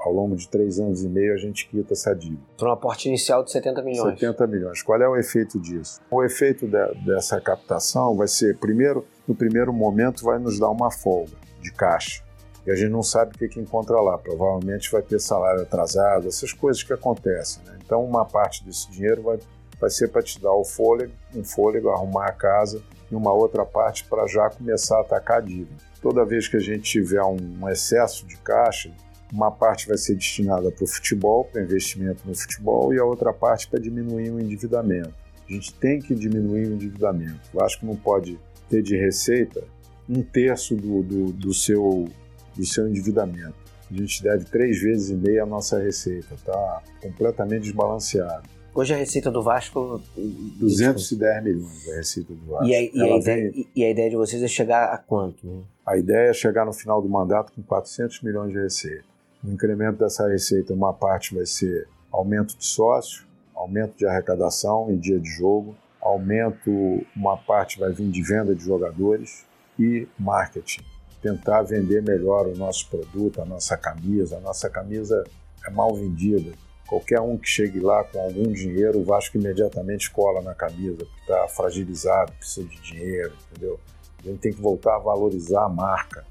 ao 0.00 0.12
longo 0.12 0.34
de 0.34 0.48
três 0.48 0.80
anos 0.80 1.04
e 1.04 1.08
meio 1.08 1.34
a 1.34 1.36
gente 1.36 1.68
quita 1.68 1.92
essa 1.92 2.14
dívida. 2.14 2.42
Para 2.56 2.68
um 2.68 2.72
aporte 2.72 3.08
inicial 3.08 3.44
de 3.44 3.52
70 3.52 3.82
milhões. 3.82 4.18
70 4.18 4.46
milhões. 4.46 4.82
Qual 4.82 5.00
é 5.00 5.08
o 5.08 5.16
efeito 5.16 5.58
disso? 5.60 6.00
O 6.10 6.24
efeito 6.24 6.66
de, 6.66 6.94
dessa 7.04 7.40
captação 7.40 8.16
vai 8.16 8.28
ser, 8.28 8.56
primeiro, 8.56 9.06
no 9.28 9.34
primeiro 9.34 9.72
momento, 9.72 10.24
vai 10.24 10.38
nos 10.38 10.58
dar 10.58 10.70
uma 10.70 10.90
folga 10.90 11.32
de 11.60 11.72
caixa. 11.72 12.22
E 12.66 12.70
a 12.70 12.74
gente 12.74 12.90
não 12.90 13.02
sabe 13.02 13.34
o 13.34 13.38
que, 13.38 13.48
que 13.48 13.60
encontra 13.60 14.00
lá. 14.00 14.18
Provavelmente 14.18 14.90
vai 14.90 15.02
ter 15.02 15.20
salário 15.20 15.62
atrasado, 15.62 16.28
essas 16.28 16.52
coisas 16.52 16.82
que 16.82 16.92
acontecem. 16.92 17.62
Né? 17.64 17.78
Então, 17.84 18.04
uma 18.04 18.24
parte 18.24 18.64
desse 18.64 18.90
dinheiro 18.90 19.22
vai, 19.22 19.38
vai 19.80 19.90
ser 19.90 20.08
para 20.08 20.22
te 20.22 20.40
dar 20.40 20.52
o 20.52 20.64
fôlego, 20.64 21.12
um 21.34 21.44
fôlego, 21.44 21.90
arrumar 21.90 22.26
a 22.26 22.32
casa, 22.32 22.82
e 23.10 23.14
uma 23.14 23.32
outra 23.32 23.64
parte 23.64 24.04
para 24.04 24.26
já 24.26 24.48
começar 24.50 24.98
a 24.98 25.00
atacar 25.00 25.38
a 25.38 25.40
dívida. 25.40 25.82
Toda 26.00 26.24
vez 26.24 26.48
que 26.48 26.56
a 26.56 26.60
gente 26.60 26.82
tiver 26.82 27.22
um 27.22 27.68
excesso 27.68 28.26
de 28.26 28.36
caixa, 28.36 28.90
uma 29.32 29.50
parte 29.50 29.86
vai 29.86 29.96
ser 29.96 30.14
destinada 30.14 30.70
para 30.70 30.84
o 30.84 30.86
futebol, 30.86 31.44
para 31.44 31.62
investimento 31.62 32.22
no 32.26 32.34
futebol, 32.34 32.92
e 32.92 32.98
a 32.98 33.04
outra 33.04 33.32
parte 33.32 33.68
para 33.68 33.80
diminuir 33.80 34.30
o 34.30 34.40
endividamento. 34.40 35.14
A 35.48 35.52
gente 35.52 35.74
tem 35.74 36.00
que 36.00 36.14
diminuir 36.14 36.68
o 36.68 36.74
endividamento. 36.74 37.60
Acho 37.60 37.80
que 37.80 37.86
não 37.86 37.96
pode 37.96 38.38
ter 38.68 38.82
de 38.82 38.96
receita 38.96 39.64
um 40.08 40.22
terço 40.22 40.74
do, 40.74 41.02
do, 41.02 41.32
do 41.32 41.54
seu, 41.54 42.08
do 42.56 42.64
seu 42.64 42.88
endividamento. 42.88 43.54
A 43.90 43.94
gente 43.94 44.22
deve 44.22 44.44
três 44.44 44.80
vezes 44.80 45.10
e 45.10 45.14
meia 45.14 45.42
a 45.42 45.46
nossa 45.46 45.78
receita, 45.78 46.34
está 46.34 46.82
completamente 47.02 47.64
desbalanceado. 47.64 48.48
Hoje 48.72 48.94
a 48.94 48.96
receita 48.96 49.30
do 49.30 49.42
Vasco. 49.42 50.00
210 50.16 51.42
milhões 51.42 51.88
a 51.88 51.96
receita 51.96 52.32
do 52.32 52.46
Vasco. 52.46 52.66
E 52.66 52.74
a, 52.74 52.82
e 52.82 53.02
a, 53.02 53.16
ideia, 53.16 53.50
vem... 53.50 53.68
e 53.74 53.84
a 53.84 53.90
ideia, 53.90 54.10
de 54.10 54.16
vocês 54.16 54.40
é 54.42 54.48
chegar 54.48 54.92
a 54.92 54.98
quanto? 54.98 55.66
A 55.84 55.96
ideia 55.96 56.30
é 56.30 56.32
chegar 56.32 56.64
no 56.64 56.72
final 56.72 57.02
do 57.02 57.08
mandato 57.08 57.52
com 57.52 57.62
400 57.62 58.22
milhões 58.22 58.52
de 58.52 58.58
receita. 58.60 59.09
O 59.42 59.48
incremento 59.48 59.98
dessa 59.98 60.28
receita, 60.28 60.74
uma 60.74 60.92
parte 60.92 61.34
vai 61.34 61.46
ser 61.46 61.88
aumento 62.10 62.56
de 62.56 62.64
sócio, 62.64 63.26
aumento 63.54 63.96
de 63.96 64.06
arrecadação 64.06 64.90
em 64.90 64.98
dia 64.98 65.18
de 65.18 65.28
jogo, 65.30 65.76
aumento, 66.00 67.04
uma 67.14 67.36
parte 67.36 67.78
vai 67.78 67.92
vir 67.92 68.10
de 68.10 68.22
venda 68.22 68.54
de 68.54 68.64
jogadores 68.64 69.44
e 69.78 70.06
marketing. 70.18 70.82
Tentar 71.22 71.62
vender 71.62 72.02
melhor 72.02 72.46
o 72.46 72.56
nosso 72.56 72.88
produto, 72.88 73.42
a 73.42 73.44
nossa 73.44 73.76
camisa. 73.76 74.38
A 74.38 74.40
nossa 74.40 74.70
camisa 74.70 75.24
é 75.66 75.70
mal 75.70 75.94
vendida 75.94 76.52
Qualquer 76.90 77.20
um 77.20 77.38
que 77.38 77.48
chegue 77.48 77.78
lá 77.78 78.02
com 78.02 78.18
algum 78.18 78.50
dinheiro, 78.50 78.98
o 78.98 79.04
Vasco 79.04 79.38
imediatamente 79.38 80.10
cola 80.10 80.42
na 80.42 80.56
camisa, 80.56 80.96
porque 80.96 81.20
está 81.20 81.46
fragilizado, 81.46 82.32
precisa 82.32 82.66
de 82.66 82.82
dinheiro, 82.82 83.32
entendeu? 83.48 83.78
A 84.18 84.22
gente 84.26 84.40
tem 84.40 84.52
que 84.52 84.60
voltar 84.60 84.96
a 84.96 84.98
valorizar 84.98 85.66
a 85.66 85.68
marca. 85.68 86.24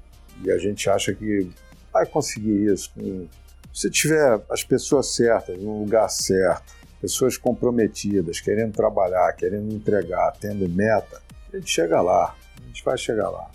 E 0.44 0.50
a 0.50 0.58
gente 0.58 0.90
acha 0.90 1.14
que 1.14 1.50
vai 1.92 2.06
conseguir 2.06 2.72
isso. 2.72 2.90
Se 3.72 3.90
tiver 3.90 4.40
as 4.50 4.64
pessoas 4.64 5.14
certas, 5.14 5.60
no 5.60 5.80
lugar 5.80 6.08
certo, 6.08 6.74
pessoas 7.00 7.36
comprometidas, 7.36 8.40
querendo 8.40 8.72
trabalhar, 8.72 9.32
querendo 9.32 9.72
entregar, 9.72 10.32
tendo 10.38 10.68
meta, 10.68 11.22
a 11.52 11.56
gente 11.56 11.70
chega 11.70 12.00
lá. 12.00 12.34
A 12.62 12.66
gente 12.66 12.84
vai 12.84 12.98
chegar 12.98 13.30
lá. 13.30 13.50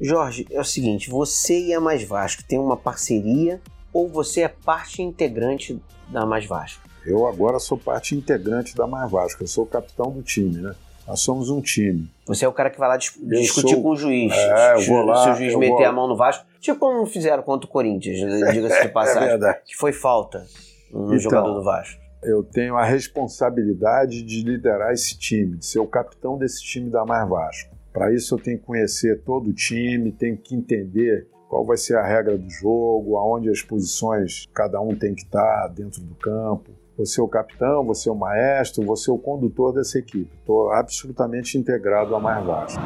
Jorge, 0.00 0.46
é 0.50 0.60
o 0.60 0.64
seguinte, 0.64 1.10
você 1.10 1.58
e 1.58 1.74
a 1.74 1.80
Mais 1.80 2.04
Vasco 2.04 2.44
tem 2.44 2.58
uma 2.58 2.76
parceria 2.76 3.60
ou 3.92 4.08
você 4.08 4.42
é 4.42 4.48
parte 4.48 5.02
integrante 5.02 5.80
da 6.08 6.24
Mais 6.24 6.46
Vasco? 6.46 6.88
Eu 7.04 7.26
agora 7.26 7.58
sou 7.58 7.78
parte 7.78 8.14
integrante 8.14 8.76
da 8.76 8.86
Mais 8.86 9.10
Vasco, 9.10 9.42
eu 9.42 9.48
sou 9.48 9.64
o 9.64 9.66
capitão 9.66 10.10
do 10.10 10.22
time, 10.22 10.60
né? 10.60 10.74
Nós 11.08 11.20
somos 11.20 11.48
um 11.48 11.62
time. 11.62 12.12
Você 12.26 12.44
é 12.44 12.48
o 12.48 12.52
cara 12.52 12.68
que 12.68 12.78
vai 12.78 12.86
lá 12.86 12.98
dis 12.98 13.16
eu 13.18 13.40
discutir 13.40 13.72
sou... 13.72 13.82
com 13.82 13.90
o 13.92 13.96
juiz. 13.96 14.30
É, 14.30 14.74
eu 14.74 14.82
vou 14.82 15.02
lá. 15.02 15.24
Se 15.24 15.30
o 15.30 15.34
juiz 15.36 15.54
meter 15.54 15.72
vou... 15.72 15.86
a 15.86 15.92
mão 15.92 16.06
no 16.06 16.14
Vasco, 16.14 16.44
tipo 16.60 16.78
como 16.78 17.06
fizeram 17.06 17.42
contra 17.42 17.66
o 17.66 17.70
Corinthians, 17.70 18.18
diga-se 18.52 18.82
de 18.82 18.88
passagem. 18.92 19.22
é 19.22 19.30
verdade. 19.30 19.60
Que 19.64 19.74
foi 19.74 19.90
falta 19.90 20.46
no 20.92 21.06
então, 21.06 21.18
jogador 21.18 21.54
do 21.54 21.64
Vasco. 21.64 21.98
Eu 22.22 22.42
tenho 22.42 22.76
a 22.76 22.84
responsabilidade 22.84 24.22
de 24.22 24.42
liderar 24.42 24.92
esse 24.92 25.16
time, 25.18 25.56
de 25.56 25.64
ser 25.64 25.78
o 25.78 25.86
capitão 25.86 26.36
desse 26.36 26.62
time 26.62 26.90
da 26.90 27.06
Mais 27.06 27.26
Vasco. 27.26 27.74
Para 27.90 28.12
isso 28.12 28.34
eu 28.34 28.38
tenho 28.38 28.58
que 28.58 28.64
conhecer 28.64 29.22
todo 29.22 29.48
o 29.48 29.52
time, 29.54 30.12
tenho 30.12 30.36
que 30.36 30.54
entender 30.54 31.26
qual 31.48 31.64
vai 31.64 31.78
ser 31.78 31.96
a 31.96 32.06
regra 32.06 32.36
do 32.36 32.50
jogo, 32.50 33.16
aonde 33.16 33.48
as 33.48 33.62
posições 33.62 34.46
cada 34.52 34.78
um 34.78 34.94
tem 34.94 35.14
que 35.14 35.22
estar 35.22 35.68
dentro 35.68 36.02
do 36.02 36.14
campo. 36.16 36.70
Você 36.98 37.20
é 37.20 37.22
o 37.22 37.28
capitão, 37.28 37.84
você 37.84 38.08
é 38.08 38.12
o 38.12 38.16
maestro, 38.16 38.84
você 38.84 39.08
é 39.08 39.14
o 39.14 39.18
condutor 39.18 39.72
dessa 39.72 40.00
equipe. 40.00 40.28
Estou 40.40 40.72
absolutamente 40.72 41.56
integrado 41.56 42.12
a 42.12 42.18
mais 42.18 42.44
baixo. 42.44 42.76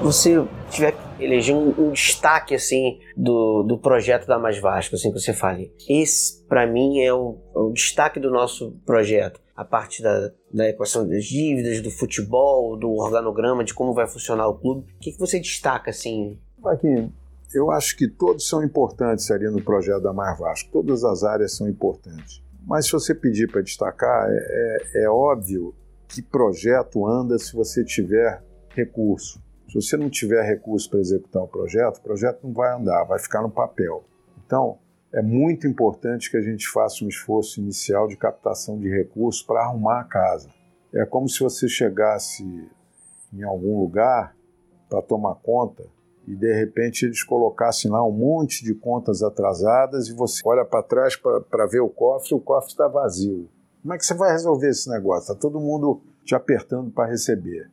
Você 0.00 0.44
tiver 0.70 0.94
eleger 1.18 1.54
um, 1.54 1.74
um, 1.78 1.92
destaque 1.92 2.54
assim 2.54 2.98
do, 3.16 3.62
do 3.62 3.78
projeto 3.78 4.26
da 4.26 4.38
Mais 4.38 4.58
Vasco, 4.58 4.94
assim 4.94 5.12
que 5.12 5.20
você 5.20 5.32
fale, 5.32 5.72
esse 5.88 6.44
para 6.46 6.66
mim 6.66 7.00
é 7.00 7.12
o, 7.12 7.38
é 7.54 7.58
o, 7.58 7.72
destaque 7.72 8.18
do 8.18 8.30
nosso 8.30 8.72
projeto, 8.86 9.40
a 9.54 9.64
parte 9.64 10.02
da, 10.02 10.30
da 10.52 10.68
equação 10.68 11.06
das 11.06 11.24
dívidas, 11.24 11.80
do 11.80 11.90
futebol, 11.90 12.76
do 12.78 12.90
organograma, 12.92 13.64
de 13.64 13.74
como 13.74 13.92
vai 13.92 14.06
funcionar 14.06 14.48
o 14.48 14.58
clube. 14.58 14.86
O 14.96 14.98
que, 15.00 15.12
que 15.12 15.18
você 15.18 15.38
destaca 15.38 15.90
assim? 15.90 16.38
Aqui, 16.64 17.10
eu 17.52 17.70
acho 17.70 17.96
que 17.96 18.08
todos 18.08 18.48
são 18.48 18.64
importantes 18.64 19.30
ali 19.30 19.48
no 19.50 19.62
projeto 19.62 20.02
da 20.02 20.12
Mais 20.12 20.38
Vasco, 20.38 20.70
todas 20.72 21.04
as 21.04 21.22
áreas 21.24 21.56
são 21.56 21.68
importantes. 21.68 22.42
Mas 22.66 22.86
se 22.86 22.92
você 22.92 23.14
pedir 23.14 23.50
para 23.50 23.62
destacar, 23.62 24.28
é, 24.30 24.36
é, 24.94 25.04
é 25.04 25.10
óbvio 25.10 25.74
que 26.08 26.22
projeto 26.22 27.06
anda 27.06 27.38
se 27.38 27.54
você 27.54 27.84
tiver 27.84 28.42
recurso. 28.70 29.40
Se 29.70 29.74
você 29.76 29.96
não 29.96 30.10
tiver 30.10 30.42
recurso 30.42 30.90
para 30.90 30.98
executar 30.98 31.44
o 31.44 31.46
projeto, 31.46 31.98
o 31.98 32.02
projeto 32.02 32.40
não 32.42 32.52
vai 32.52 32.74
andar, 32.74 33.04
vai 33.04 33.20
ficar 33.20 33.40
no 33.40 33.50
papel. 33.50 34.02
Então, 34.44 34.78
é 35.12 35.22
muito 35.22 35.64
importante 35.64 36.28
que 36.28 36.36
a 36.36 36.42
gente 36.42 36.68
faça 36.68 37.04
um 37.04 37.08
esforço 37.08 37.60
inicial 37.60 38.08
de 38.08 38.16
captação 38.16 38.80
de 38.80 38.88
recursos 38.88 39.44
para 39.44 39.62
arrumar 39.62 40.00
a 40.00 40.04
casa. 40.04 40.48
É 40.92 41.06
como 41.06 41.28
se 41.28 41.38
você 41.38 41.68
chegasse 41.68 42.42
em 43.32 43.44
algum 43.44 43.78
lugar 43.78 44.34
para 44.88 45.00
tomar 45.02 45.36
conta 45.36 45.84
e 46.26 46.34
de 46.34 46.52
repente 46.52 47.04
eles 47.04 47.22
colocassem 47.22 47.88
lá 47.92 48.04
um 48.04 48.10
monte 48.10 48.64
de 48.64 48.74
contas 48.74 49.22
atrasadas 49.22 50.08
e 50.08 50.12
você 50.12 50.42
olha 50.44 50.64
para 50.64 50.82
trás 50.82 51.14
para 51.14 51.66
ver 51.66 51.80
o 51.80 51.88
cofre 51.88 52.34
o 52.34 52.40
cofre 52.40 52.72
está 52.72 52.88
vazio. 52.88 53.48
Como 53.82 53.94
é 53.94 53.98
que 53.98 54.04
você 54.04 54.14
vai 54.14 54.32
resolver 54.32 54.70
esse 54.70 54.90
negócio? 54.90 55.30
Está 55.30 55.34
todo 55.36 55.60
mundo 55.60 56.02
te 56.24 56.34
apertando 56.34 56.90
para 56.90 57.08
receber 57.08 57.70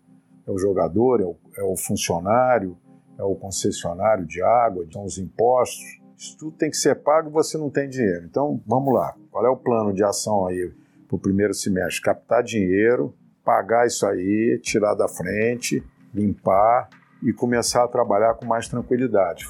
é 0.47 0.51
o 0.51 0.57
jogador, 0.57 1.21
é 1.21 1.25
o, 1.25 1.35
é 1.57 1.63
o 1.63 1.75
funcionário, 1.75 2.77
é 3.19 3.23
o 3.23 3.35
concessionário 3.35 4.25
de 4.25 4.41
água, 4.41 4.87
são 4.91 5.03
os 5.03 5.17
impostos. 5.17 5.83
Isso 6.17 6.37
tudo 6.37 6.57
tem 6.57 6.69
que 6.69 6.77
ser 6.77 6.95
pago 6.95 7.29
e 7.29 7.31
você 7.31 7.57
não 7.57 7.69
tem 7.69 7.89
dinheiro. 7.89 8.25
Então, 8.25 8.61
vamos 8.65 8.93
lá. 8.93 9.15
Qual 9.29 9.45
é 9.45 9.49
o 9.49 9.57
plano 9.57 9.93
de 9.93 10.03
ação 10.03 10.47
aí 10.47 10.71
para 11.07 11.15
o 11.15 11.19
primeiro 11.19 11.53
semestre? 11.53 12.01
Captar 12.01 12.41
dinheiro, 12.41 13.13
pagar 13.43 13.85
isso 13.85 14.05
aí, 14.05 14.59
tirar 14.63 14.95
da 14.95 15.07
frente, 15.07 15.83
limpar 16.13 16.89
e 17.21 17.33
começar 17.33 17.83
a 17.83 17.87
trabalhar 17.87 18.35
com 18.35 18.45
mais 18.45 18.67
tranquilidade. 18.67 19.47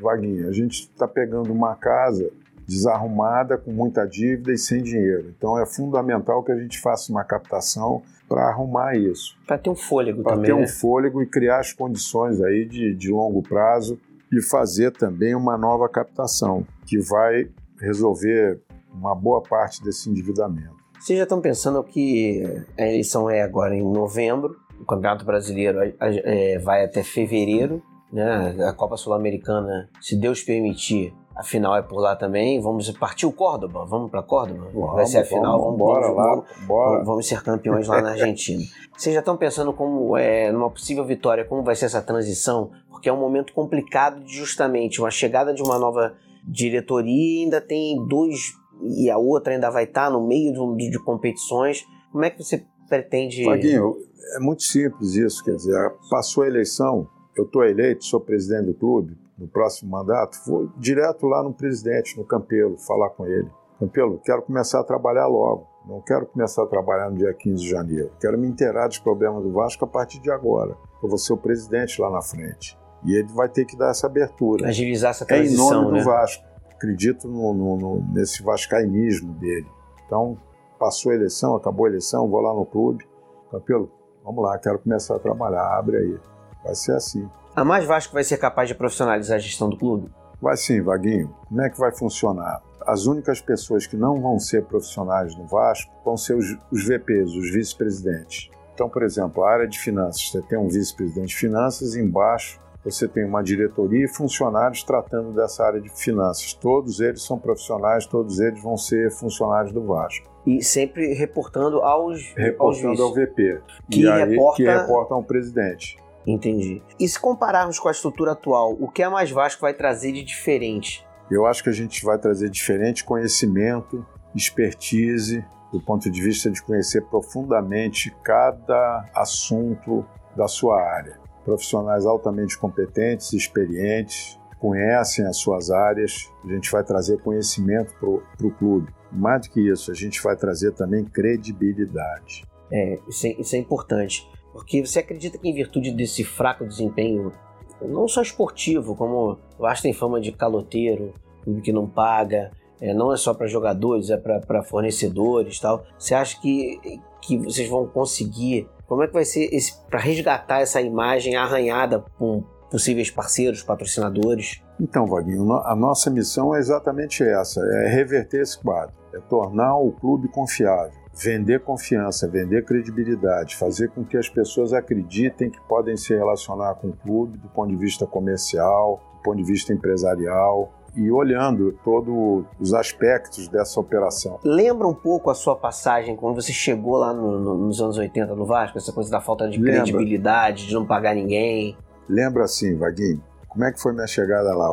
Vaguinha, 0.00 0.48
a 0.48 0.52
gente 0.52 0.82
está 0.82 1.06
pegando 1.06 1.52
uma 1.52 1.74
casa 1.74 2.30
desarrumada, 2.70 3.58
com 3.58 3.72
muita 3.72 4.06
dívida 4.06 4.52
e 4.52 4.58
sem 4.58 4.80
dinheiro. 4.80 5.34
Então 5.36 5.58
é 5.58 5.66
fundamental 5.66 6.44
que 6.44 6.52
a 6.52 6.56
gente 6.56 6.80
faça 6.80 7.10
uma 7.10 7.24
captação 7.24 8.02
para 8.28 8.44
arrumar 8.48 8.96
isso. 8.96 9.36
Para 9.44 9.58
ter 9.58 9.70
um 9.70 9.74
fôlego 9.74 10.22
pra 10.22 10.34
também. 10.34 10.50
Para 10.50 10.54
ter 10.54 10.60
né? 10.60 10.64
um 10.64 10.68
fôlego 10.68 11.20
e 11.20 11.26
criar 11.26 11.58
as 11.58 11.72
condições 11.72 12.40
aí 12.40 12.64
de, 12.64 12.94
de 12.94 13.10
longo 13.10 13.42
prazo 13.42 13.98
e 14.32 14.40
fazer 14.40 14.92
também 14.92 15.34
uma 15.34 15.58
nova 15.58 15.88
captação 15.88 16.64
que 16.86 17.00
vai 17.00 17.48
resolver 17.80 18.60
uma 18.94 19.16
boa 19.16 19.42
parte 19.42 19.82
desse 19.82 20.08
endividamento. 20.08 20.78
Vocês 21.00 21.18
já 21.18 21.24
estão 21.24 21.40
pensando 21.40 21.82
que 21.82 22.44
a 22.78 22.82
eleição 22.82 23.28
é 23.28 23.42
agora 23.42 23.74
em 23.74 23.82
novembro, 23.82 24.56
o 24.78 24.84
Campeonato 24.84 25.24
Brasileiro 25.24 25.78
é, 25.98 26.58
vai 26.58 26.84
até 26.84 27.02
fevereiro, 27.02 27.82
né? 28.12 28.56
A 28.68 28.72
Copa 28.72 28.96
Sul-Americana, 28.96 29.88
se 30.00 30.16
Deus 30.16 30.42
permitir, 30.42 31.14
a 31.40 31.42
final 31.42 31.74
é 31.74 31.80
por 31.80 31.98
lá 32.00 32.14
também. 32.14 32.60
Vamos 32.60 32.90
partir 32.90 33.24
o 33.24 33.32
Córdoba? 33.32 33.86
Vamos 33.86 34.10
para 34.10 34.22
Córdoba? 34.22 34.68
Vamos, 34.74 34.92
Vai 34.94 35.06
ser 35.06 35.18
a 35.18 35.24
final? 35.24 35.58
Vamos, 35.58 35.78
vamos, 35.78 36.00
vamos 36.00 36.16
lá, 36.16 36.44
vamos, 36.66 37.06
vamos 37.06 37.26
ser 37.26 37.42
campeões 37.42 37.88
lá 37.88 38.02
na 38.02 38.10
Argentina. 38.12 38.62
Vocês 38.94 39.14
já 39.14 39.20
estão 39.20 39.38
pensando 39.38 39.72
como 39.72 40.18
é 40.18 40.52
numa 40.52 40.70
possível 40.70 41.02
vitória, 41.02 41.42
como 41.46 41.62
vai 41.62 41.74
ser 41.74 41.86
essa 41.86 42.02
transição? 42.02 42.72
Porque 42.90 43.08
é 43.08 43.12
um 43.12 43.18
momento 43.18 43.54
complicado 43.54 44.22
justamente 44.26 45.00
uma 45.00 45.10
chegada 45.10 45.54
de 45.54 45.62
uma 45.62 45.78
nova 45.78 46.12
diretoria 46.44 47.40
e 47.40 47.44
ainda 47.44 47.58
tem 47.58 47.96
dois 48.06 48.52
e 48.82 49.10
a 49.10 49.16
outra 49.16 49.54
ainda 49.54 49.70
vai 49.70 49.84
estar 49.84 50.10
no 50.10 50.26
meio 50.26 50.52
de, 50.76 50.90
de 50.90 50.98
competições. 51.02 51.86
Como 52.12 52.22
é 52.22 52.28
que 52.28 52.44
você 52.44 52.66
pretende? 52.86 53.44
Faguinho, 53.44 53.96
é 54.36 54.40
muito 54.40 54.62
simples 54.62 55.14
isso, 55.14 55.42
quer 55.42 55.54
dizer, 55.54 55.74
passou 56.10 56.42
a 56.42 56.48
eleição, 56.48 57.08
eu 57.34 57.44
estou 57.44 57.64
eleito, 57.64 58.04
sou 58.04 58.20
presidente 58.20 58.66
do 58.66 58.74
clube, 58.74 59.16
no 59.40 59.48
próximo 59.48 59.90
mandato, 59.90 60.38
vou 60.46 60.70
direto 60.76 61.26
lá 61.26 61.42
no 61.42 61.52
presidente, 61.52 62.16
no 62.18 62.24
Campelo, 62.24 62.76
falar 62.76 63.08
com 63.10 63.26
ele. 63.26 63.50
Campelo, 63.78 64.20
quero 64.22 64.42
começar 64.42 64.80
a 64.80 64.84
trabalhar 64.84 65.26
logo. 65.26 65.66
Não 65.88 66.02
quero 66.02 66.26
começar 66.26 66.62
a 66.62 66.66
trabalhar 66.66 67.08
no 67.10 67.16
dia 67.16 67.32
15 67.32 67.62
de 67.62 67.70
janeiro. 67.70 68.12
Quero 68.20 68.36
me 68.36 68.46
inteirar 68.46 68.86
dos 68.86 68.98
problemas 68.98 69.42
do 69.42 69.50
Vasco 69.50 69.82
a 69.86 69.88
partir 69.88 70.20
de 70.20 70.30
agora. 70.30 70.76
Eu 71.02 71.08
vou 71.08 71.16
ser 71.16 71.32
o 71.32 71.38
presidente 71.38 71.98
lá 71.98 72.10
na 72.10 72.20
frente. 72.20 72.78
E 73.02 73.14
ele 73.14 73.28
vai 73.32 73.48
ter 73.48 73.64
que 73.64 73.74
dar 73.74 73.88
essa 73.88 74.06
abertura. 74.06 74.68
Agilizar 74.68 75.12
essa 75.12 75.24
transição, 75.24 75.64
É 75.64 75.70
em 75.70 75.74
nome 75.74 75.92
né? 75.92 75.98
do 75.98 76.04
Vasco. 76.04 76.44
Acredito 76.74 77.26
no, 77.26 77.54
no, 77.54 77.76
no, 77.78 78.12
nesse 78.12 78.42
vascainismo 78.42 79.32
dele. 79.34 79.66
Então, 80.04 80.36
passou 80.78 81.12
a 81.12 81.14
eleição, 81.14 81.56
acabou 81.56 81.86
a 81.86 81.88
eleição, 81.88 82.28
vou 82.28 82.42
lá 82.42 82.52
no 82.52 82.66
clube. 82.66 83.08
Campelo, 83.50 83.90
vamos 84.22 84.44
lá, 84.44 84.58
quero 84.58 84.78
começar 84.78 85.16
a 85.16 85.18
trabalhar. 85.18 85.78
Abre 85.78 85.96
aí. 85.96 86.18
Vai 86.62 86.74
ser 86.74 86.92
assim. 86.92 87.26
A 87.54 87.64
Mais 87.64 87.84
Vasco 87.84 88.12
vai 88.14 88.24
ser 88.24 88.38
capaz 88.38 88.68
de 88.68 88.74
profissionalizar 88.74 89.36
a 89.36 89.40
gestão 89.40 89.68
do 89.68 89.76
clube? 89.76 90.10
Vai 90.40 90.56
sim, 90.56 90.80
Vaguinho. 90.80 91.34
Como 91.48 91.60
é 91.60 91.68
que 91.68 91.78
vai 91.78 91.92
funcionar? 91.92 92.62
as 92.86 93.06
únicas 93.06 93.40
pessoas 93.40 93.86
que 93.86 93.96
não 93.96 94.20
vão 94.20 94.38
ser 94.38 94.64
profissionais 94.64 95.36
no 95.36 95.46
Vasco 95.46 95.92
vão 96.04 96.16
ser 96.16 96.34
os, 96.34 96.56
os 96.70 96.84
VPs, 96.86 97.34
os 97.34 97.52
vice-presidentes. 97.52 98.50
Então, 98.74 98.88
por 98.88 99.02
exemplo, 99.02 99.44
a 99.44 99.50
área 99.52 99.68
de 99.68 99.78
finanças, 99.78 100.30
você 100.30 100.40
tem 100.42 100.58
um 100.58 100.68
vice-presidente 100.68 101.28
de 101.28 101.36
finanças, 101.36 101.94
embaixo 101.94 102.58
você 102.82 103.06
tem 103.06 103.26
uma 103.26 103.42
diretoria 103.42 104.06
e 104.06 104.08
funcionários 104.08 104.82
tratando 104.82 105.32
dessa 105.34 105.62
área 105.62 105.80
de 105.82 105.90
finanças. 105.90 106.54
Todos 106.54 106.98
eles 106.98 107.22
são 107.22 107.38
profissionais, 107.38 108.06
todos 108.06 108.40
eles 108.40 108.62
vão 108.62 108.76
ser 108.76 109.10
funcionários 109.10 109.70
do 109.70 109.84
Vasco. 109.84 110.26
E 110.46 110.64
sempre 110.64 111.12
reportando 111.12 111.80
aos 111.80 112.32
Reportando 112.34 112.88
aos 112.88 113.00
ao 113.00 113.12
VP. 113.12 113.60
Que 113.90 114.08
aí, 114.08 114.30
reporta... 114.30 114.56
que 114.56 114.64
reporta 114.64 115.12
ao 115.14 115.22
presidente. 115.22 115.98
Entendi. 116.26 116.82
E 116.98 117.08
se 117.08 117.18
compararmos 117.18 117.78
com 117.78 117.88
a 117.88 117.92
estrutura 117.92 118.32
atual, 118.32 118.76
o 118.78 118.88
que 118.88 119.02
a 119.02 119.10
Mais 119.10 119.30
Vasco 119.30 119.62
vai 119.62 119.74
trazer 119.74 120.12
de 120.12 120.22
diferente? 120.22 121.06
Eu 121.30 121.46
acho 121.46 121.62
que 121.62 121.70
a 121.70 121.72
gente 121.72 122.04
vai 122.04 122.18
trazer 122.18 122.50
diferente 122.50 123.04
conhecimento, 123.04 124.04
expertise, 124.34 125.44
do 125.72 125.80
ponto 125.80 126.10
de 126.10 126.20
vista 126.20 126.50
de 126.50 126.62
conhecer 126.62 127.02
profundamente 127.02 128.14
cada 128.22 129.08
assunto 129.14 130.04
da 130.36 130.48
sua 130.48 130.82
área. 130.82 131.18
Profissionais 131.44 132.04
altamente 132.04 132.58
competentes, 132.58 133.32
experientes, 133.32 134.38
conhecem 134.58 135.24
as 135.26 135.38
suas 135.38 135.70
áreas. 135.70 136.30
A 136.44 136.52
gente 136.52 136.70
vai 136.70 136.84
trazer 136.84 137.18
conhecimento 137.22 137.94
para 137.94 138.46
o 138.46 138.50
clube. 138.52 138.92
Mais 139.10 139.42
do 139.42 139.50
que 139.50 139.60
isso, 139.60 139.90
a 139.90 139.94
gente 139.94 140.22
vai 140.22 140.36
trazer 140.36 140.72
também 140.72 141.04
credibilidade. 141.04 142.44
É, 142.72 142.98
isso 143.08 143.26
é, 143.26 143.30
isso 143.30 143.56
é 143.56 143.58
importante. 143.58 144.28
Porque 144.52 144.84
você 144.84 144.98
acredita 144.98 145.38
que, 145.38 145.48
em 145.48 145.54
virtude 145.54 145.92
desse 145.92 146.24
fraco 146.24 146.66
desempenho, 146.66 147.32
não 147.80 148.06
só 148.08 148.20
esportivo, 148.20 148.94
como 148.94 149.38
Vasco 149.58 149.82
tem 149.82 149.92
fama 149.92 150.20
de 150.20 150.32
caloteiro, 150.32 151.14
clube 151.42 151.62
que 151.62 151.72
não 151.72 151.86
paga, 151.88 152.50
é, 152.80 152.92
não 152.94 153.12
é 153.12 153.16
só 153.16 153.34
para 153.34 153.46
jogadores, 153.46 154.10
é 154.10 154.16
para 154.16 154.62
fornecedores 154.62 155.60
tal. 155.60 155.84
Você 155.98 156.14
acha 156.14 156.40
que, 156.40 156.80
que 157.22 157.38
vocês 157.38 157.68
vão 157.68 157.86
conseguir? 157.86 158.68
Como 158.86 159.02
é 159.02 159.06
que 159.06 159.12
vai 159.12 159.24
ser 159.24 159.48
para 159.88 160.00
resgatar 160.00 160.60
essa 160.60 160.80
imagem 160.80 161.36
arranhada 161.36 162.04
com 162.18 162.42
possíveis 162.70 163.10
parceiros, 163.10 163.62
patrocinadores? 163.62 164.62
Então, 164.80 165.06
Vaguinho, 165.06 165.52
a 165.52 165.76
nossa 165.76 166.10
missão 166.10 166.54
é 166.54 166.58
exatamente 166.58 167.22
essa: 167.22 167.60
é 167.60 167.88
reverter 167.88 168.40
esse 168.40 168.58
quadro, 168.58 168.94
é 169.14 169.18
tornar 169.20 169.76
o 169.76 169.92
clube 169.92 170.28
confiável 170.28 170.99
vender 171.14 171.60
confiança, 171.60 172.28
vender 172.28 172.64
credibilidade, 172.64 173.56
fazer 173.56 173.88
com 173.90 174.04
que 174.04 174.16
as 174.16 174.28
pessoas 174.28 174.72
acreditem 174.72 175.50
que 175.50 175.60
podem 175.62 175.96
se 175.96 176.14
relacionar 176.14 176.74
com 176.74 176.88
o 176.88 176.92
clube 176.92 177.38
do 177.38 177.48
ponto 177.48 177.70
de 177.70 177.76
vista 177.76 178.06
comercial, 178.06 179.00
do 179.16 179.22
ponto 179.22 179.36
de 179.36 179.44
vista 179.44 179.72
empresarial, 179.72 180.72
e 180.96 181.10
olhando 181.10 181.72
todos 181.84 182.44
os 182.58 182.74
aspectos 182.74 183.48
dessa 183.48 183.78
operação. 183.78 184.38
Lembra 184.44 184.86
um 184.86 184.94
pouco 184.94 185.30
a 185.30 185.34
sua 185.34 185.54
passagem 185.54 186.16
quando 186.16 186.40
você 186.40 186.52
chegou 186.52 186.96
lá 186.96 187.12
no, 187.12 187.38
no, 187.38 187.54
nos 187.58 187.80
anos 187.80 187.96
80 187.96 188.34
no 188.34 188.44
Vasco, 188.44 188.78
essa 188.78 188.92
coisa 188.92 189.10
da 189.10 189.20
falta 189.20 189.48
de 189.48 189.58
Lembra. 189.58 189.82
credibilidade, 189.82 190.66
de 190.66 190.74
não 190.74 190.84
pagar 190.84 191.14
ninguém? 191.14 191.76
Lembra 192.08 192.44
assim, 192.44 192.76
Vaguinho, 192.76 193.22
como 193.48 193.64
é 193.64 193.72
que 193.72 193.80
foi 193.80 193.92
minha 193.92 194.06
chegada 194.06 194.54
lá? 194.54 194.68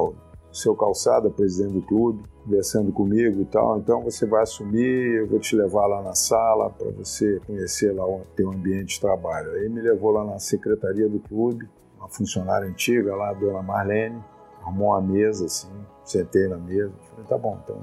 Seu 0.58 0.76
Calçada, 0.76 1.30
presidente 1.30 1.74
do 1.74 1.82
clube, 1.82 2.24
conversando 2.44 2.92
comigo 2.92 3.42
e 3.42 3.46
tal. 3.46 3.80
Então 3.80 4.04
você 4.04 4.26
vai 4.26 4.44
assumir, 4.44 5.20
eu 5.20 5.28
vou 5.28 5.40
te 5.40 5.56
levar 5.56 5.86
lá 5.86 6.02
na 6.02 6.16
sala 6.16 6.70
para 6.70 6.90
você 6.92 7.40
conhecer 7.46 7.94
lá 7.94 8.06
o 8.06 8.22
teu 8.36 8.52
ambiente 8.52 8.96
de 8.96 9.02
trabalho. 9.02 9.52
Aí 9.52 9.70
me 9.70 9.82
levou 9.82 10.12
lá 10.12 10.26
na 10.26 10.40
secretaria 10.40 11.08
do 11.08 11.20
clube, 11.20 11.68
uma 11.98 12.10
funcionária 12.10 12.68
antiga 12.68 13.16
lá, 13.16 13.30
a 13.30 13.34
dona 13.34 13.62
Marlene, 13.62 14.24
arrumou 14.62 14.90
uma 14.90 15.02
mesa 15.02 15.46
assim, 15.46 15.72
sentei 16.04 16.48
na 16.48 16.58
mesa, 16.58 16.92
falei, 17.12 17.26
tá 17.26 17.38
bom, 17.38 17.60
então 17.64 17.78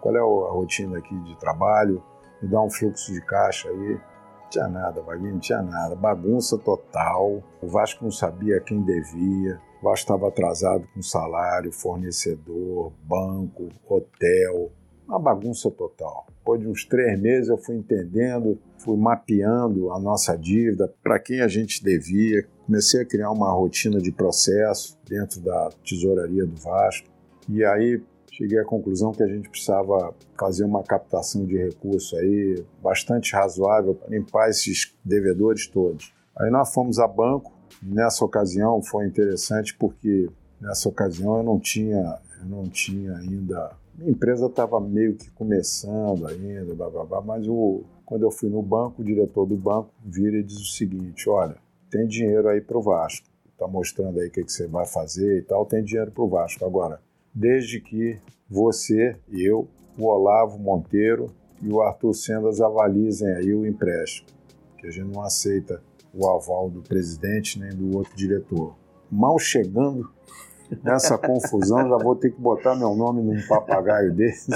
qual 0.00 0.14
é 0.14 0.18
a 0.20 0.52
rotina 0.52 0.98
aqui 0.98 1.16
de 1.24 1.36
trabalho? 1.36 2.02
Me 2.40 2.48
dá 2.48 2.60
um 2.60 2.70
fluxo 2.70 3.12
de 3.12 3.20
caixa 3.20 3.68
aí. 3.68 3.94
Não 3.94 4.50
tinha 4.50 4.68
nada, 4.68 5.02
Vaguinho, 5.02 5.32
não 5.32 5.40
tinha 5.40 5.60
nada. 5.60 5.94
Bagunça 5.94 6.56
total. 6.56 7.42
O 7.60 7.66
Vasco 7.66 8.04
não 8.04 8.10
sabia 8.10 8.60
quem 8.60 8.82
devia. 8.82 9.60
Vasco 9.82 10.04
estava 10.04 10.28
atrasado 10.28 10.88
com 10.92 11.02
salário, 11.02 11.72
fornecedor, 11.72 12.92
banco, 13.04 13.68
hotel, 13.88 14.70
uma 15.06 15.18
bagunça 15.18 15.70
total. 15.70 16.26
Depois 16.38 16.60
de 16.60 16.68
uns 16.68 16.84
três 16.84 17.18
meses 17.18 17.48
eu 17.48 17.56
fui 17.56 17.76
entendendo, 17.76 18.58
fui 18.78 18.96
mapeando 18.96 19.90
a 19.92 19.98
nossa 19.98 20.36
dívida, 20.36 20.92
para 21.02 21.18
quem 21.18 21.40
a 21.40 21.48
gente 21.48 21.82
devia, 21.82 22.46
comecei 22.66 23.00
a 23.00 23.06
criar 23.06 23.30
uma 23.30 23.50
rotina 23.50 24.00
de 24.00 24.12
processo 24.12 24.98
dentro 25.08 25.40
da 25.40 25.70
tesouraria 25.84 26.44
do 26.44 26.56
Vasco 26.60 27.08
e 27.48 27.64
aí 27.64 28.02
cheguei 28.30 28.58
à 28.58 28.64
conclusão 28.64 29.12
que 29.12 29.22
a 29.22 29.26
gente 29.26 29.48
precisava 29.48 30.14
fazer 30.38 30.64
uma 30.64 30.82
captação 30.82 31.44
de 31.44 31.56
recurso 31.56 32.16
aí 32.16 32.62
bastante 32.82 33.32
razoável 33.32 33.94
para 33.94 34.10
limpar 34.10 34.48
esses 34.48 34.94
devedores 35.04 35.66
todos. 35.66 36.12
Aí 36.38 36.50
nós 36.50 36.72
fomos 36.72 36.98
a 36.98 37.06
banco, 37.06 37.58
Nessa 37.82 38.24
ocasião 38.24 38.82
foi 38.82 39.06
interessante 39.06 39.74
porque 39.76 40.28
nessa 40.60 40.88
ocasião 40.88 41.36
eu 41.36 41.42
não 41.42 41.60
tinha, 41.60 42.18
eu 42.40 42.46
não 42.46 42.68
tinha 42.68 43.16
ainda. 43.16 43.70
Minha 43.96 44.10
empresa 44.10 44.46
estava 44.46 44.80
meio 44.80 45.14
que 45.14 45.30
começando 45.30 46.26
ainda, 46.26 46.74
blá, 46.74 46.90
blá, 46.90 47.04
blá, 47.04 47.20
mas 47.20 47.46
o, 47.46 47.84
quando 48.04 48.22
eu 48.22 48.30
fui 48.30 48.48
no 48.48 48.62
banco, 48.62 49.00
o 49.00 49.04
diretor 49.04 49.46
do 49.46 49.56
banco 49.56 49.90
vira 50.04 50.38
e 50.38 50.42
diz 50.42 50.58
o 50.58 50.72
seguinte: 50.72 51.28
olha, 51.28 51.56
tem 51.90 52.06
dinheiro 52.06 52.48
aí 52.48 52.60
para 52.60 52.76
o 52.76 52.82
Vasco, 52.82 53.26
está 53.52 53.66
mostrando 53.68 54.18
aí 54.18 54.28
o 54.28 54.30
que, 54.30 54.42
que 54.42 54.52
você 54.52 54.66
vai 54.66 54.86
fazer 54.86 55.38
e 55.38 55.42
tal, 55.42 55.64
tem 55.64 55.82
dinheiro 55.82 56.10
para 56.10 56.24
o 56.24 56.28
Vasco. 56.28 56.64
Agora, 56.64 57.00
desde 57.32 57.80
que 57.80 58.18
você, 58.48 59.16
eu, 59.30 59.68
o 59.96 60.04
Olavo 60.04 60.58
Monteiro 60.58 61.30
e 61.62 61.68
o 61.68 61.80
Arthur 61.80 62.14
Sendas 62.14 62.60
avalizem 62.60 63.28
aí 63.34 63.54
o 63.54 63.66
empréstimo, 63.66 64.28
que 64.78 64.86
a 64.86 64.90
gente 64.90 65.12
não 65.12 65.22
aceita 65.22 65.80
o 66.12 66.28
aval 66.28 66.70
do 66.70 66.82
presidente 66.82 67.58
nem 67.58 67.70
do 67.70 67.96
outro 67.96 68.16
diretor. 68.16 68.74
Mal 69.10 69.38
chegando 69.38 70.10
nessa 70.82 71.16
confusão, 71.16 71.88
já 71.88 71.96
vou 71.96 72.14
ter 72.14 72.30
que 72.30 72.40
botar 72.40 72.74
meu 72.74 72.94
nome 72.94 73.22
num 73.22 73.46
papagaio 73.46 74.12
desse. 74.12 74.50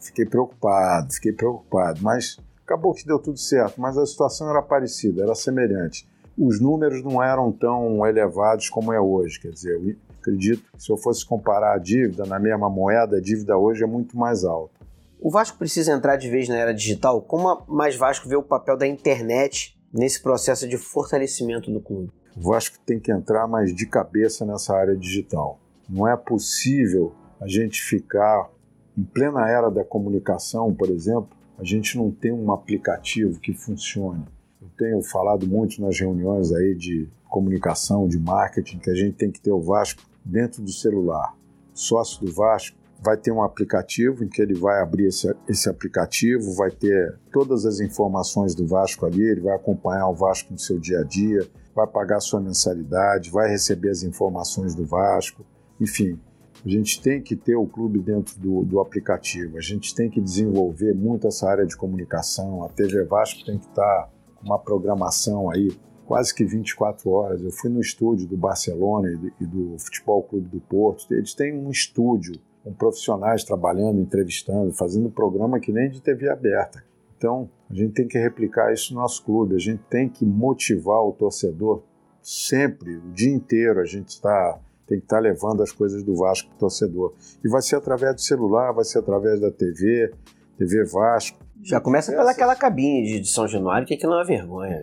Fiquei 0.00 0.24
preocupado, 0.24 1.12
fiquei 1.12 1.32
preocupado, 1.32 2.00
mas 2.02 2.38
acabou 2.64 2.94
que 2.94 3.06
deu 3.06 3.18
tudo 3.18 3.38
certo. 3.38 3.80
Mas 3.80 3.98
a 3.98 4.06
situação 4.06 4.48
era 4.48 4.62
parecida, 4.62 5.22
era 5.22 5.34
semelhante. 5.34 6.08
Os 6.38 6.60
números 6.60 7.02
não 7.02 7.22
eram 7.22 7.52
tão 7.52 8.06
elevados 8.06 8.68
como 8.70 8.92
é 8.92 9.00
hoje, 9.00 9.40
quer 9.40 9.50
dizer, 9.50 9.74
eu 9.74 9.96
acredito 10.18 10.62
que 10.72 10.82
se 10.82 10.90
eu 10.90 10.96
fosse 10.96 11.26
comparar 11.26 11.74
a 11.74 11.78
dívida 11.78 12.24
na 12.24 12.38
mesma 12.38 12.70
moeda, 12.70 13.16
a 13.16 13.20
dívida 13.20 13.56
hoje 13.58 13.82
é 13.82 13.86
muito 13.86 14.16
mais 14.16 14.44
alta. 14.44 14.80
O 15.20 15.30
Vasco 15.30 15.58
precisa 15.58 15.92
entrar 15.92 16.16
de 16.16 16.30
vez 16.30 16.48
na 16.48 16.56
era 16.56 16.72
digital? 16.72 17.20
Como 17.20 17.62
Mais 17.68 17.94
Vasco 17.94 18.26
vê 18.28 18.36
o 18.36 18.42
papel 18.42 18.76
da 18.76 18.86
internet 18.86 19.78
nesse 19.92 20.22
processo 20.22 20.68
de 20.68 20.78
fortalecimento 20.78 21.70
do 21.70 21.80
clube? 21.80 22.10
O 22.36 22.40
Vasco 22.40 22.78
tem 22.86 23.00
que 23.00 23.12
entrar 23.12 23.46
mais 23.46 23.74
de 23.74 23.86
cabeça 23.86 24.44
nessa 24.44 24.74
área 24.74 24.96
digital. 24.96 25.58
Não 25.88 26.06
é 26.06 26.16
possível 26.16 27.12
a 27.40 27.48
gente 27.48 27.82
ficar 27.82 28.48
em 28.96 29.02
plena 29.02 29.48
era 29.48 29.70
da 29.70 29.84
comunicação, 29.84 30.74
por 30.74 30.90
exemplo, 30.90 31.30
a 31.58 31.64
gente 31.64 31.96
não 31.96 32.10
tem 32.10 32.32
um 32.32 32.52
aplicativo 32.52 33.40
que 33.40 33.52
funcione. 33.52 34.24
Eu 34.60 34.68
tenho 34.76 35.02
falado 35.02 35.46
muito 35.46 35.80
nas 35.80 35.98
reuniões 35.98 36.52
aí 36.52 36.74
de 36.74 37.08
comunicação, 37.28 38.08
de 38.08 38.18
marketing, 38.18 38.78
que 38.78 38.90
a 38.90 38.94
gente 38.94 39.16
tem 39.16 39.30
que 39.30 39.40
ter 39.40 39.52
o 39.52 39.60
Vasco 39.60 40.02
dentro 40.24 40.62
do 40.62 40.72
celular. 40.72 41.36
Sócio 41.72 42.24
do 42.24 42.32
Vasco 42.32 42.76
vai 43.02 43.16
ter 43.16 43.32
um 43.32 43.42
aplicativo 43.42 44.22
em 44.22 44.28
que 44.28 44.42
ele 44.42 44.54
vai 44.54 44.80
abrir 44.80 45.06
esse, 45.06 45.34
esse 45.48 45.68
aplicativo, 45.68 46.54
vai 46.54 46.70
ter 46.70 47.18
todas 47.32 47.64
as 47.64 47.80
informações 47.80 48.54
do 48.54 48.66
Vasco 48.66 49.06
ali, 49.06 49.22
ele 49.22 49.40
vai 49.40 49.54
acompanhar 49.54 50.08
o 50.08 50.14
Vasco 50.14 50.52
no 50.52 50.58
seu 50.58 50.78
dia 50.78 51.00
a 51.00 51.04
dia, 51.04 51.48
vai 51.74 51.86
pagar 51.86 52.20
sua 52.20 52.40
mensalidade, 52.40 53.30
vai 53.30 53.48
receber 53.48 53.90
as 53.90 54.02
informações 54.02 54.74
do 54.74 54.84
Vasco, 54.84 55.44
enfim. 55.80 56.18
A 56.64 56.68
gente 56.68 57.00
tem 57.00 57.22
que 57.22 57.34
ter 57.34 57.56
o 57.56 57.66
clube 57.66 58.00
dentro 58.00 58.38
do, 58.38 58.62
do 58.64 58.80
aplicativo, 58.80 59.56
a 59.56 59.62
gente 59.62 59.94
tem 59.94 60.10
que 60.10 60.20
desenvolver 60.20 60.94
muito 60.94 61.26
essa 61.26 61.48
área 61.48 61.64
de 61.64 61.74
comunicação. 61.74 62.62
A 62.64 62.68
TV 62.68 63.02
Vasco 63.04 63.42
tem 63.46 63.56
que 63.56 63.64
estar 63.64 64.10
com 64.36 64.44
uma 64.44 64.58
programação 64.58 65.50
aí 65.50 65.70
quase 66.04 66.34
que 66.34 66.44
24 66.44 67.08
horas. 67.08 67.42
Eu 67.42 67.50
fui 67.50 67.70
no 67.70 67.80
estúdio 67.80 68.26
do 68.26 68.36
Barcelona 68.36 69.08
e 69.08 69.16
do, 69.16 69.32
e 69.40 69.46
do 69.46 69.78
Futebol 69.78 70.22
Clube 70.22 70.48
do 70.50 70.60
Porto, 70.60 71.06
eles 71.14 71.32
têm 71.32 71.54
um 71.54 71.70
estúdio 71.70 72.34
com 72.62 72.72
profissionais 72.72 73.44
trabalhando, 73.44 74.00
entrevistando, 74.00 74.72
fazendo 74.72 75.10
programa 75.10 75.60
que 75.60 75.72
nem 75.72 75.90
de 75.90 76.00
TV 76.00 76.28
aberta. 76.28 76.84
Então, 77.16 77.48
a 77.68 77.74
gente 77.74 77.92
tem 77.92 78.08
que 78.08 78.18
replicar 78.18 78.72
isso 78.72 78.94
no 78.94 79.00
nosso 79.00 79.22
clube, 79.24 79.54
a 79.54 79.58
gente 79.58 79.82
tem 79.90 80.08
que 80.08 80.24
motivar 80.24 81.02
o 81.02 81.12
torcedor 81.12 81.82
sempre, 82.22 82.96
o 82.96 83.12
dia 83.12 83.32
inteiro, 83.32 83.80
a 83.80 83.84
gente 83.84 84.08
está 84.08 84.58
tem 84.90 84.98
que 84.98 85.04
estar 85.04 85.16
tá 85.18 85.22
levando 85.22 85.62
as 85.62 85.70
coisas 85.70 86.02
do 86.02 86.16
Vasco 86.16 86.48
para 86.48 86.56
o 86.56 86.58
torcedor. 86.58 87.14
E 87.44 87.48
vai 87.48 87.62
ser 87.62 87.76
através 87.76 88.12
do 88.12 88.20
celular, 88.20 88.72
vai 88.72 88.84
ser 88.84 88.98
através 88.98 89.40
da 89.40 89.48
TV, 89.48 90.12
TV 90.58 90.84
Vasco. 90.84 91.38
Já 91.62 91.80
começa 91.80 92.10
pela 92.10 92.32
aquela 92.32 92.56
cabine 92.56 93.20
de 93.20 93.28
São 93.28 93.46
Januário, 93.46 93.86
que 93.86 93.94
aquilo 93.94 94.12
não 94.12 94.20
é 94.20 94.24
vergonha. 94.24 94.82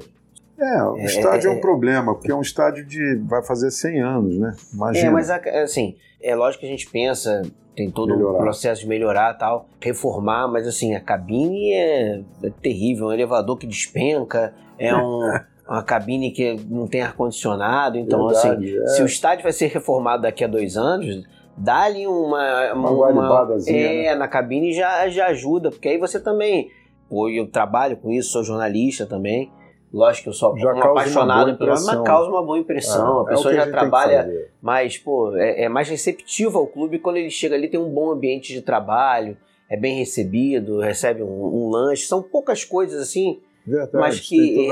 É, 0.59 0.83
o 0.83 0.97
é, 0.97 1.05
estádio 1.05 1.49
é, 1.49 1.51
é 1.51 1.55
um 1.55 1.59
é. 1.59 1.61
problema, 1.61 2.15
porque 2.15 2.31
é 2.31 2.35
um 2.35 2.41
estádio 2.41 2.85
de. 2.85 3.21
vai 3.25 3.43
fazer 3.43 3.69
100 3.69 4.01
anos, 4.01 4.37
né? 4.37 4.55
Imagina. 4.73 5.07
É, 5.07 5.11
mas 5.11 5.29
assim, 5.29 5.95
é 6.21 6.35
lógico 6.35 6.61
que 6.61 6.67
a 6.67 6.69
gente 6.69 6.89
pensa, 6.89 7.43
tem 7.75 7.91
todo 7.91 8.15
melhorar. 8.15 8.39
um 8.39 8.41
processo 8.41 8.81
de 8.81 8.87
melhorar 8.87 9.33
tal, 9.35 9.67
reformar, 9.79 10.47
mas 10.47 10.67
assim, 10.67 10.95
a 10.95 10.99
cabine 10.99 11.73
é, 11.73 12.21
é 12.43 12.49
terrível, 12.61 13.07
um 13.07 13.13
elevador 13.13 13.57
que 13.57 13.67
despenca, 13.67 14.53
é 14.79 14.95
um. 14.95 15.31
uma 15.67 15.83
cabine 15.83 16.31
que 16.31 16.55
não 16.69 16.87
tem 16.87 17.01
ar-condicionado. 17.01 17.97
Então, 17.97 18.27
Verdade, 18.27 18.77
assim, 18.79 18.95
se 18.95 19.03
o 19.03 19.05
estádio 19.05 19.43
vai 19.43 19.51
ser 19.51 19.67
reformado 19.67 20.23
daqui 20.23 20.43
a 20.43 20.47
dois 20.47 20.77
anos, 20.77 21.23
dá-lhe 21.57 22.07
uma. 22.07 22.73
Uma, 22.73 22.89
uma 22.89 23.57
É, 23.67 24.05
né? 24.05 24.15
na 24.15 24.27
cabine 24.27 24.71
já, 24.73 25.09
já 25.09 25.27
ajuda, 25.27 25.69
porque 25.69 25.89
aí 25.89 25.97
você 25.97 26.19
também. 26.19 26.71
Pô, 27.09 27.29
eu 27.29 27.47
trabalho 27.47 27.95
com 27.97 28.11
isso, 28.11 28.31
sou 28.31 28.43
jornalista 28.43 29.05
também. 29.05 29.51
Lógico 29.93 30.23
que 30.23 30.29
eu 30.29 30.33
sou 30.33 30.57
já 30.57 30.73
um 30.73 30.81
apaixonado 30.81 31.57
pelo 31.57 31.71
mas 31.71 31.85
causa 32.03 32.29
uma 32.29 32.43
boa 32.43 32.59
impressão. 32.59 33.19
É, 33.19 33.21
a 33.21 33.25
pessoa 33.25 33.53
é 33.53 33.57
a 33.59 33.65
já 33.65 33.71
trabalha 33.71 34.49
mais, 34.61 34.97
pô, 34.97 35.35
é, 35.35 35.63
é, 35.63 35.69
mais 35.69 35.87
receptiva 35.87 36.59
ao 36.59 36.67
clube 36.67 36.99
quando 36.99 37.17
ele 37.17 37.29
chega 37.29 37.55
ali, 37.55 37.69
tem 37.69 37.79
um 37.79 37.89
bom 37.89 38.11
ambiente 38.11 38.51
de 38.51 38.61
trabalho, 38.61 39.37
é 39.69 39.77
bem 39.77 39.97
recebido, 39.97 40.79
recebe 40.79 41.23
um, 41.23 41.27
um 41.27 41.69
lanche. 41.69 42.05
São 42.05 42.21
poucas 42.21 42.65
coisas 42.65 43.01
assim, 43.01 43.39
Verdade, 43.65 43.91
mas 43.93 44.19
que, 44.19 44.67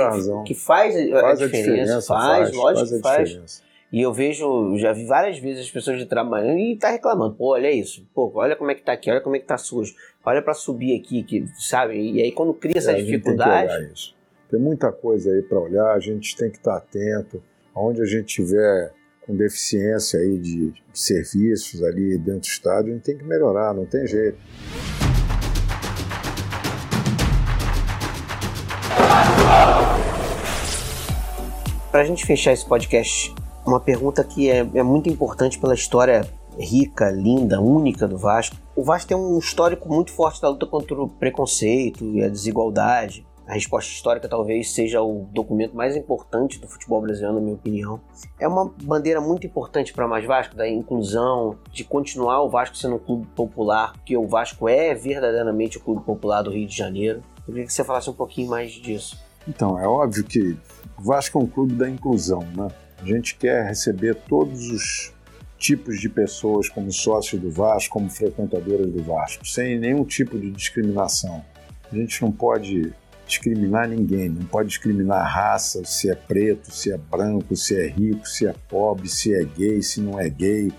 que 0.45 0.54
faz, 0.54 0.95
faz 0.95 1.41
a, 1.41 1.45
diferença, 1.45 1.45
a 1.45 1.47
diferença. 1.47 2.01
Faz, 2.01 2.49
faz, 2.49 2.56
lógico 2.56 2.80
faz 2.80 2.91
que 2.91 3.01
faz. 3.01 3.30
Diferença. 3.30 3.65
E 3.91 4.01
eu 4.01 4.12
vejo, 4.12 4.75
já 4.78 4.91
vi 4.91 5.06
várias 5.06 5.39
vezes 5.39 5.65
as 5.65 5.71
pessoas 5.71 5.97
de 5.97 6.06
trabalhando 6.06 6.58
e 6.58 6.75
tá 6.75 6.89
reclamando. 6.89 7.36
Pô, 7.36 7.54
olha 7.54 7.71
isso. 7.71 8.06
Pô, 8.13 8.30
olha 8.36 8.56
como 8.56 8.69
é 8.69 8.75
que 8.75 8.82
tá 8.82 8.91
aqui, 8.91 9.10
olha 9.10 9.21
como 9.21 9.38
é 9.38 9.39
que 9.39 9.45
tá 9.45 9.58
sujo. 9.58 9.95
Olha 10.25 10.41
para 10.41 10.54
subir 10.54 10.99
aqui, 10.99 11.23
que, 11.23 11.45
sabe? 11.58 11.95
E 11.95 12.21
aí 12.21 12.32
quando 12.32 12.54
cria 12.54 12.78
essa 12.78 12.91
é, 12.91 12.95
dificuldade. 12.95 14.15
Tem 14.56 14.63
muita 14.63 14.89
coisa 14.89 15.32
aí 15.32 15.41
para 15.41 15.60
olhar, 15.60 15.91
a 15.91 16.00
gente 16.00 16.34
tem 16.38 16.50
que 16.50 16.56
estar 16.56 16.78
atento. 16.78 17.44
Onde 17.76 18.02
a 18.02 18.06
gente 18.06 18.28
tiver 18.28 18.94
com 19.28 19.36
deficiência 19.36 20.18
aí 20.18 20.38
de, 20.38 20.72
de 20.72 20.82
serviços 20.94 21.84
ali 21.84 22.18
dentro 22.18 22.39
do 22.39 22.46
estádio, 22.46 22.91
a 22.91 22.96
gente 22.96 23.04
tem 23.04 23.18
que 23.18 23.26
melhorar, 23.26 23.74
não 23.74 23.86
tem 23.86 24.08
jeito. 24.08 24.38
Para 31.91 32.00
a 32.00 32.06
gente 32.06 32.26
fechar 32.26 32.54
esse 32.54 32.65
podcast, 32.65 33.36
uma 33.65 33.82
pergunta 33.82 34.24
que 34.24 34.50
é, 34.50 34.60
é 34.74 34.84
muito 34.84 35.10
importante 35.10 35.60
pela 35.60 35.74
história 35.74 36.26
rica, 36.58 37.12
linda, 37.12 37.60
única 37.60 38.08
do 38.08 38.18
Vasco. 38.18 38.56
O 38.74 38.86
Vasco 38.86 39.10
tem 39.10 39.18
um 39.18 39.38
histórico 39.38 39.89
muito 39.94 40.13
forte 40.13 40.41
da 40.41 40.48
luta 40.48 40.65
contra 40.65 40.96
o 40.96 41.10
preconceito 41.10 42.06
e 42.06 42.24
a 42.24 42.30
desigualdade. 42.30 43.28
A 43.47 43.53
resposta 43.53 43.91
histórica 43.91 44.27
talvez 44.27 44.71
seja 44.71 45.01
o 45.03 45.27
documento 45.31 45.75
mais 45.75 45.95
importante 45.95 46.60
do 46.60 46.67
futebol 46.67 46.99
brasileiro, 47.01 47.36
na 47.36 47.41
minha 47.41 47.53
opinião. 47.53 48.01
É 48.39 48.47
uma 48.47 48.73
bandeira 48.84 49.21
muito 49.21 49.45
importante 49.45 49.93
para 49.93 50.08
mais 50.08 50.25
Vasco, 50.25 50.55
da 50.55 50.67
inclusão, 50.67 51.55
de 51.71 51.84
continuar 51.84 52.41
o 52.41 52.49
Vasco 52.49 52.75
sendo 52.75 52.95
um 52.95 52.99
clube 52.99 53.27
popular, 53.36 53.93
porque 53.93 54.17
o 54.17 54.27
Vasco 54.27 54.67
é 54.67 54.95
verdadeiramente 54.95 55.77
o 55.77 55.81
clube 55.81 56.03
popular 56.03 56.41
do 56.41 56.49
Rio 56.49 56.67
de 56.67 56.75
Janeiro. 56.75 57.21
Eu 57.39 57.53
queria 57.53 57.65
que 57.67 57.73
você 57.73 57.84
falasse 57.84 58.10
um 58.10 58.13
pouquinho 58.13 58.49
mais 58.49 58.71
disso. 58.71 59.23
Então, 59.47 59.79
é 59.79 59.88
óbvio 59.88 60.23
que 60.23 60.58
o 60.97 61.03
Vasco 61.03 61.38
é 61.38 61.41
um 61.43 61.47
clube 61.47 61.75
da 61.75 61.88
inclusão, 61.88 62.41
né? 62.58 62.67
A 62.99 63.05
gente 63.05 63.36
quer 63.36 63.67
receber 63.67 64.15
todos 64.27 64.71
os 64.71 65.13
tipos 65.60 65.99
de 65.99 66.10
pessoas 66.10 66.67
como 66.67 66.91
sócios 66.91 67.39
do 67.39 67.51
Vasco, 67.51 67.93
como 67.93 68.10
frequentadoras 68.10 68.91
do 68.91 69.03
Vasco, 69.03 69.45
sem 69.47 69.77
nenhum 69.77 70.03
tipo 70.03 70.39
de 70.39 70.49
discriminação. 70.49 71.45
A 71.91 71.95
gente 71.95 72.19
não 72.23 72.31
pode 72.31 72.91
discriminar 73.26 73.88
ninguém, 73.88 74.30
não 74.30 74.46
pode 74.46 74.70
discriminar 74.70 75.26
raça, 75.26 75.84
se 75.84 76.10
é 76.10 76.16
preto, 76.16 76.72
se 76.72 76.92
é 76.92 76.98
branco, 76.98 77.56
se 77.56 77.76
é 77.76 77.88
rico, 77.88 78.28
se 78.28 78.48
é 78.48 78.54
pobre, 78.70 79.10
se 79.10 79.34
é 79.34 79.44
gay, 79.44 79.82
se 79.82 80.00
não 80.02 80.20
é 80.20 80.30
gay. 80.30 80.72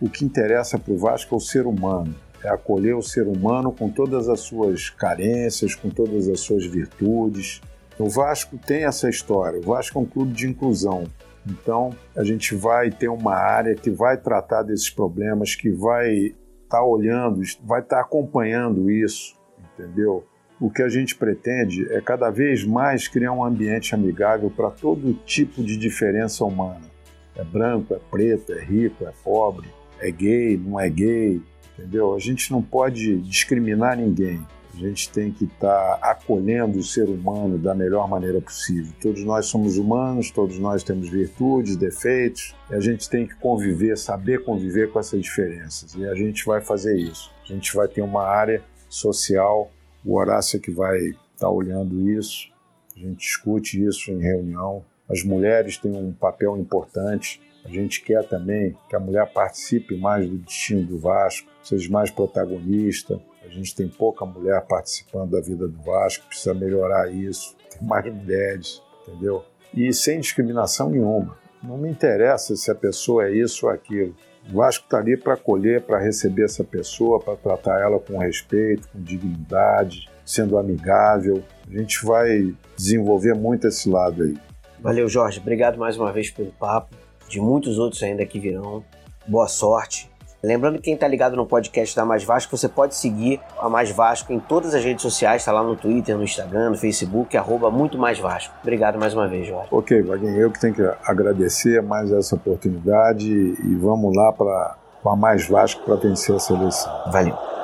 O 0.00 0.08
que 0.08 0.24
interessa 0.24 0.78
para 0.78 0.92
o 0.92 0.98
Vasco 0.98 1.34
é 1.34 1.38
o 1.38 1.40
ser 1.40 1.66
humano, 1.66 2.14
é 2.42 2.48
acolher 2.48 2.94
o 2.94 3.02
ser 3.02 3.26
humano 3.26 3.72
com 3.72 3.88
todas 3.88 4.28
as 4.28 4.40
suas 4.40 4.90
carências, 4.90 5.74
com 5.74 5.88
todas 5.88 6.28
as 6.28 6.40
suas 6.40 6.66
virtudes. 6.66 7.60
O 7.98 8.08
Vasco 8.08 8.58
tem 8.58 8.84
essa 8.84 9.08
história, 9.08 9.58
o 9.58 9.62
Vasco 9.62 9.98
é 9.98 10.02
um 10.02 10.06
clube 10.06 10.32
de 10.32 10.46
inclusão. 10.46 11.04
Então, 11.46 11.90
a 12.16 12.24
gente 12.24 12.54
vai 12.54 12.90
ter 12.90 13.08
uma 13.08 13.34
área 13.34 13.74
que 13.74 13.90
vai 13.90 14.16
tratar 14.16 14.62
desses 14.62 14.88
problemas, 14.88 15.54
que 15.54 15.70
vai 15.70 16.10
estar 16.14 16.78
tá 16.78 16.84
olhando, 16.84 17.40
vai 17.62 17.80
estar 17.80 17.96
tá 17.96 18.02
acompanhando 18.02 18.90
isso, 18.90 19.34
entendeu? 19.74 20.24
O 20.60 20.70
que 20.70 20.82
a 20.82 20.88
gente 20.88 21.16
pretende 21.16 21.86
é 21.92 22.00
cada 22.00 22.30
vez 22.30 22.64
mais 22.64 23.08
criar 23.08 23.32
um 23.32 23.44
ambiente 23.44 23.94
amigável 23.94 24.50
para 24.50 24.70
todo 24.70 25.14
tipo 25.24 25.62
de 25.62 25.76
diferença 25.76 26.44
humana. 26.44 26.92
É 27.36 27.42
branco, 27.42 27.94
é 27.94 27.98
preto, 28.10 28.52
é 28.52 28.62
rico, 28.62 29.04
é 29.04 29.12
pobre, 29.22 29.68
é 29.98 30.10
gay, 30.10 30.56
não 30.56 30.78
é 30.78 30.88
gay, 30.88 31.40
entendeu? 31.76 32.14
A 32.14 32.18
gente 32.18 32.52
não 32.52 32.62
pode 32.62 33.18
discriminar 33.22 33.96
ninguém. 33.96 34.40
A 34.72 34.76
gente 34.76 35.08
tem 35.10 35.30
que 35.30 35.44
estar 35.44 35.98
tá 35.98 36.10
acolhendo 36.10 36.78
o 36.78 36.82
ser 36.82 37.08
humano 37.08 37.56
da 37.56 37.74
melhor 37.74 38.08
maneira 38.08 38.40
possível. 38.40 38.92
Todos 39.00 39.22
nós 39.22 39.46
somos 39.46 39.76
humanos, 39.76 40.32
todos 40.32 40.58
nós 40.58 40.82
temos 40.82 41.08
virtudes, 41.08 41.76
defeitos, 41.76 42.54
e 42.70 42.74
a 42.74 42.80
gente 42.80 43.08
tem 43.08 43.24
que 43.24 43.36
conviver, 43.36 43.96
saber 43.96 44.42
conviver 44.42 44.90
com 44.90 44.98
essas 44.98 45.20
diferenças. 45.20 45.94
E 45.94 46.04
a 46.04 46.14
gente 46.14 46.44
vai 46.44 46.60
fazer 46.60 46.96
isso. 46.96 47.30
A 47.44 47.52
gente 47.52 47.74
vai 47.74 47.86
ter 47.86 48.02
uma 48.02 48.24
área 48.24 48.62
social 48.88 49.70
o 50.04 50.16
Horácio 50.16 50.58
é 50.58 50.60
que 50.60 50.70
vai 50.70 50.98
estar 50.98 51.18
tá 51.38 51.50
olhando 51.50 52.08
isso, 52.10 52.52
a 52.96 52.98
gente 52.98 53.18
discute 53.18 53.84
isso 53.84 54.10
em 54.12 54.20
reunião. 54.20 54.84
As 55.08 55.22
mulheres 55.24 55.76
têm 55.76 55.92
um 55.92 56.12
papel 56.12 56.56
importante. 56.56 57.40
A 57.64 57.68
gente 57.68 58.02
quer 58.02 58.26
também 58.28 58.76
que 58.88 58.94
a 58.94 59.00
mulher 59.00 59.26
participe 59.32 59.96
mais 59.96 60.28
do 60.28 60.38
destino 60.38 60.86
do 60.86 60.98
Vasco, 60.98 61.48
seja 61.62 61.90
mais 61.90 62.10
protagonista. 62.10 63.20
A 63.42 63.48
gente 63.48 63.74
tem 63.74 63.88
pouca 63.88 64.24
mulher 64.24 64.64
participando 64.66 65.30
da 65.30 65.40
vida 65.40 65.66
do 65.66 65.82
Vasco, 65.82 66.26
precisa 66.26 66.54
melhorar 66.54 67.10
isso. 67.12 67.56
Tem 67.70 67.86
mais 67.86 68.04
mulheres, 68.12 68.82
entendeu? 69.02 69.44
E 69.72 69.92
sem 69.92 70.20
discriminação 70.20 70.90
nenhuma. 70.90 71.36
Não 71.62 71.76
me 71.76 71.90
interessa 71.90 72.54
se 72.54 72.70
a 72.70 72.74
pessoa 72.74 73.26
é 73.26 73.32
isso 73.32 73.66
ou 73.66 73.72
aquilo. 73.72 74.14
O 74.50 74.58
Vasco 74.58 74.84
está 74.84 74.98
ali 74.98 75.16
para 75.16 75.34
acolher, 75.34 75.82
para 75.82 75.98
receber 75.98 76.44
essa 76.44 76.62
pessoa, 76.62 77.18
para 77.18 77.36
tratar 77.36 77.80
ela 77.80 77.98
com 77.98 78.18
respeito, 78.18 78.88
com 78.88 79.02
dignidade, 79.02 80.08
sendo 80.24 80.58
amigável. 80.58 81.42
A 81.68 81.78
gente 81.78 82.04
vai 82.04 82.54
desenvolver 82.76 83.34
muito 83.34 83.66
esse 83.66 83.88
lado 83.88 84.22
aí. 84.22 84.36
Valeu, 84.80 85.08
Jorge. 85.08 85.40
Obrigado 85.40 85.78
mais 85.78 85.96
uma 85.96 86.12
vez 86.12 86.30
pelo 86.30 86.52
papo. 86.52 86.94
De 87.28 87.40
muitos 87.40 87.78
outros 87.78 88.02
ainda 88.02 88.24
que 88.26 88.38
virão. 88.38 88.84
Boa 89.26 89.48
sorte. 89.48 90.10
Lembrando 90.44 90.76
que 90.76 90.82
quem 90.82 90.94
está 90.94 91.08
ligado 91.08 91.36
no 91.36 91.46
podcast 91.46 91.96
da 91.96 92.04
Mais 92.04 92.22
Vasco, 92.22 92.54
você 92.56 92.68
pode 92.68 92.94
seguir 92.94 93.40
a 93.58 93.68
Mais 93.68 93.90
Vasco 93.90 94.30
em 94.30 94.38
todas 94.38 94.74
as 94.74 94.84
redes 94.84 95.00
sociais, 95.00 95.40
está 95.40 95.50
lá 95.50 95.62
no 95.62 95.74
Twitter, 95.74 96.16
no 96.16 96.22
Instagram, 96.22 96.70
no 96.70 96.76
Facebook, 96.76 97.34
arroba 97.34 97.70
muito 97.70 97.96
mais 97.96 98.18
Vasco. 98.18 98.54
Obrigado 98.62 98.98
mais 98.98 99.14
uma 99.14 99.26
vez, 99.26 99.46
Jorge. 99.46 99.68
Ok, 99.70 100.02
Vaguinho, 100.02 100.38
eu 100.38 100.50
que 100.50 100.60
tenho 100.60 100.74
que 100.74 100.82
agradecer 101.06 101.82
mais 101.82 102.12
essa 102.12 102.34
oportunidade 102.34 103.26
e 103.26 103.74
vamos 103.76 104.14
lá 104.14 104.32
para 104.32 104.76
a 105.06 105.16
Mais 105.16 105.48
Vasco 105.48 105.82
para 105.82 105.96
vencer 105.96 106.34
a 106.34 106.38
seleção. 106.38 106.92
Valeu. 107.10 107.63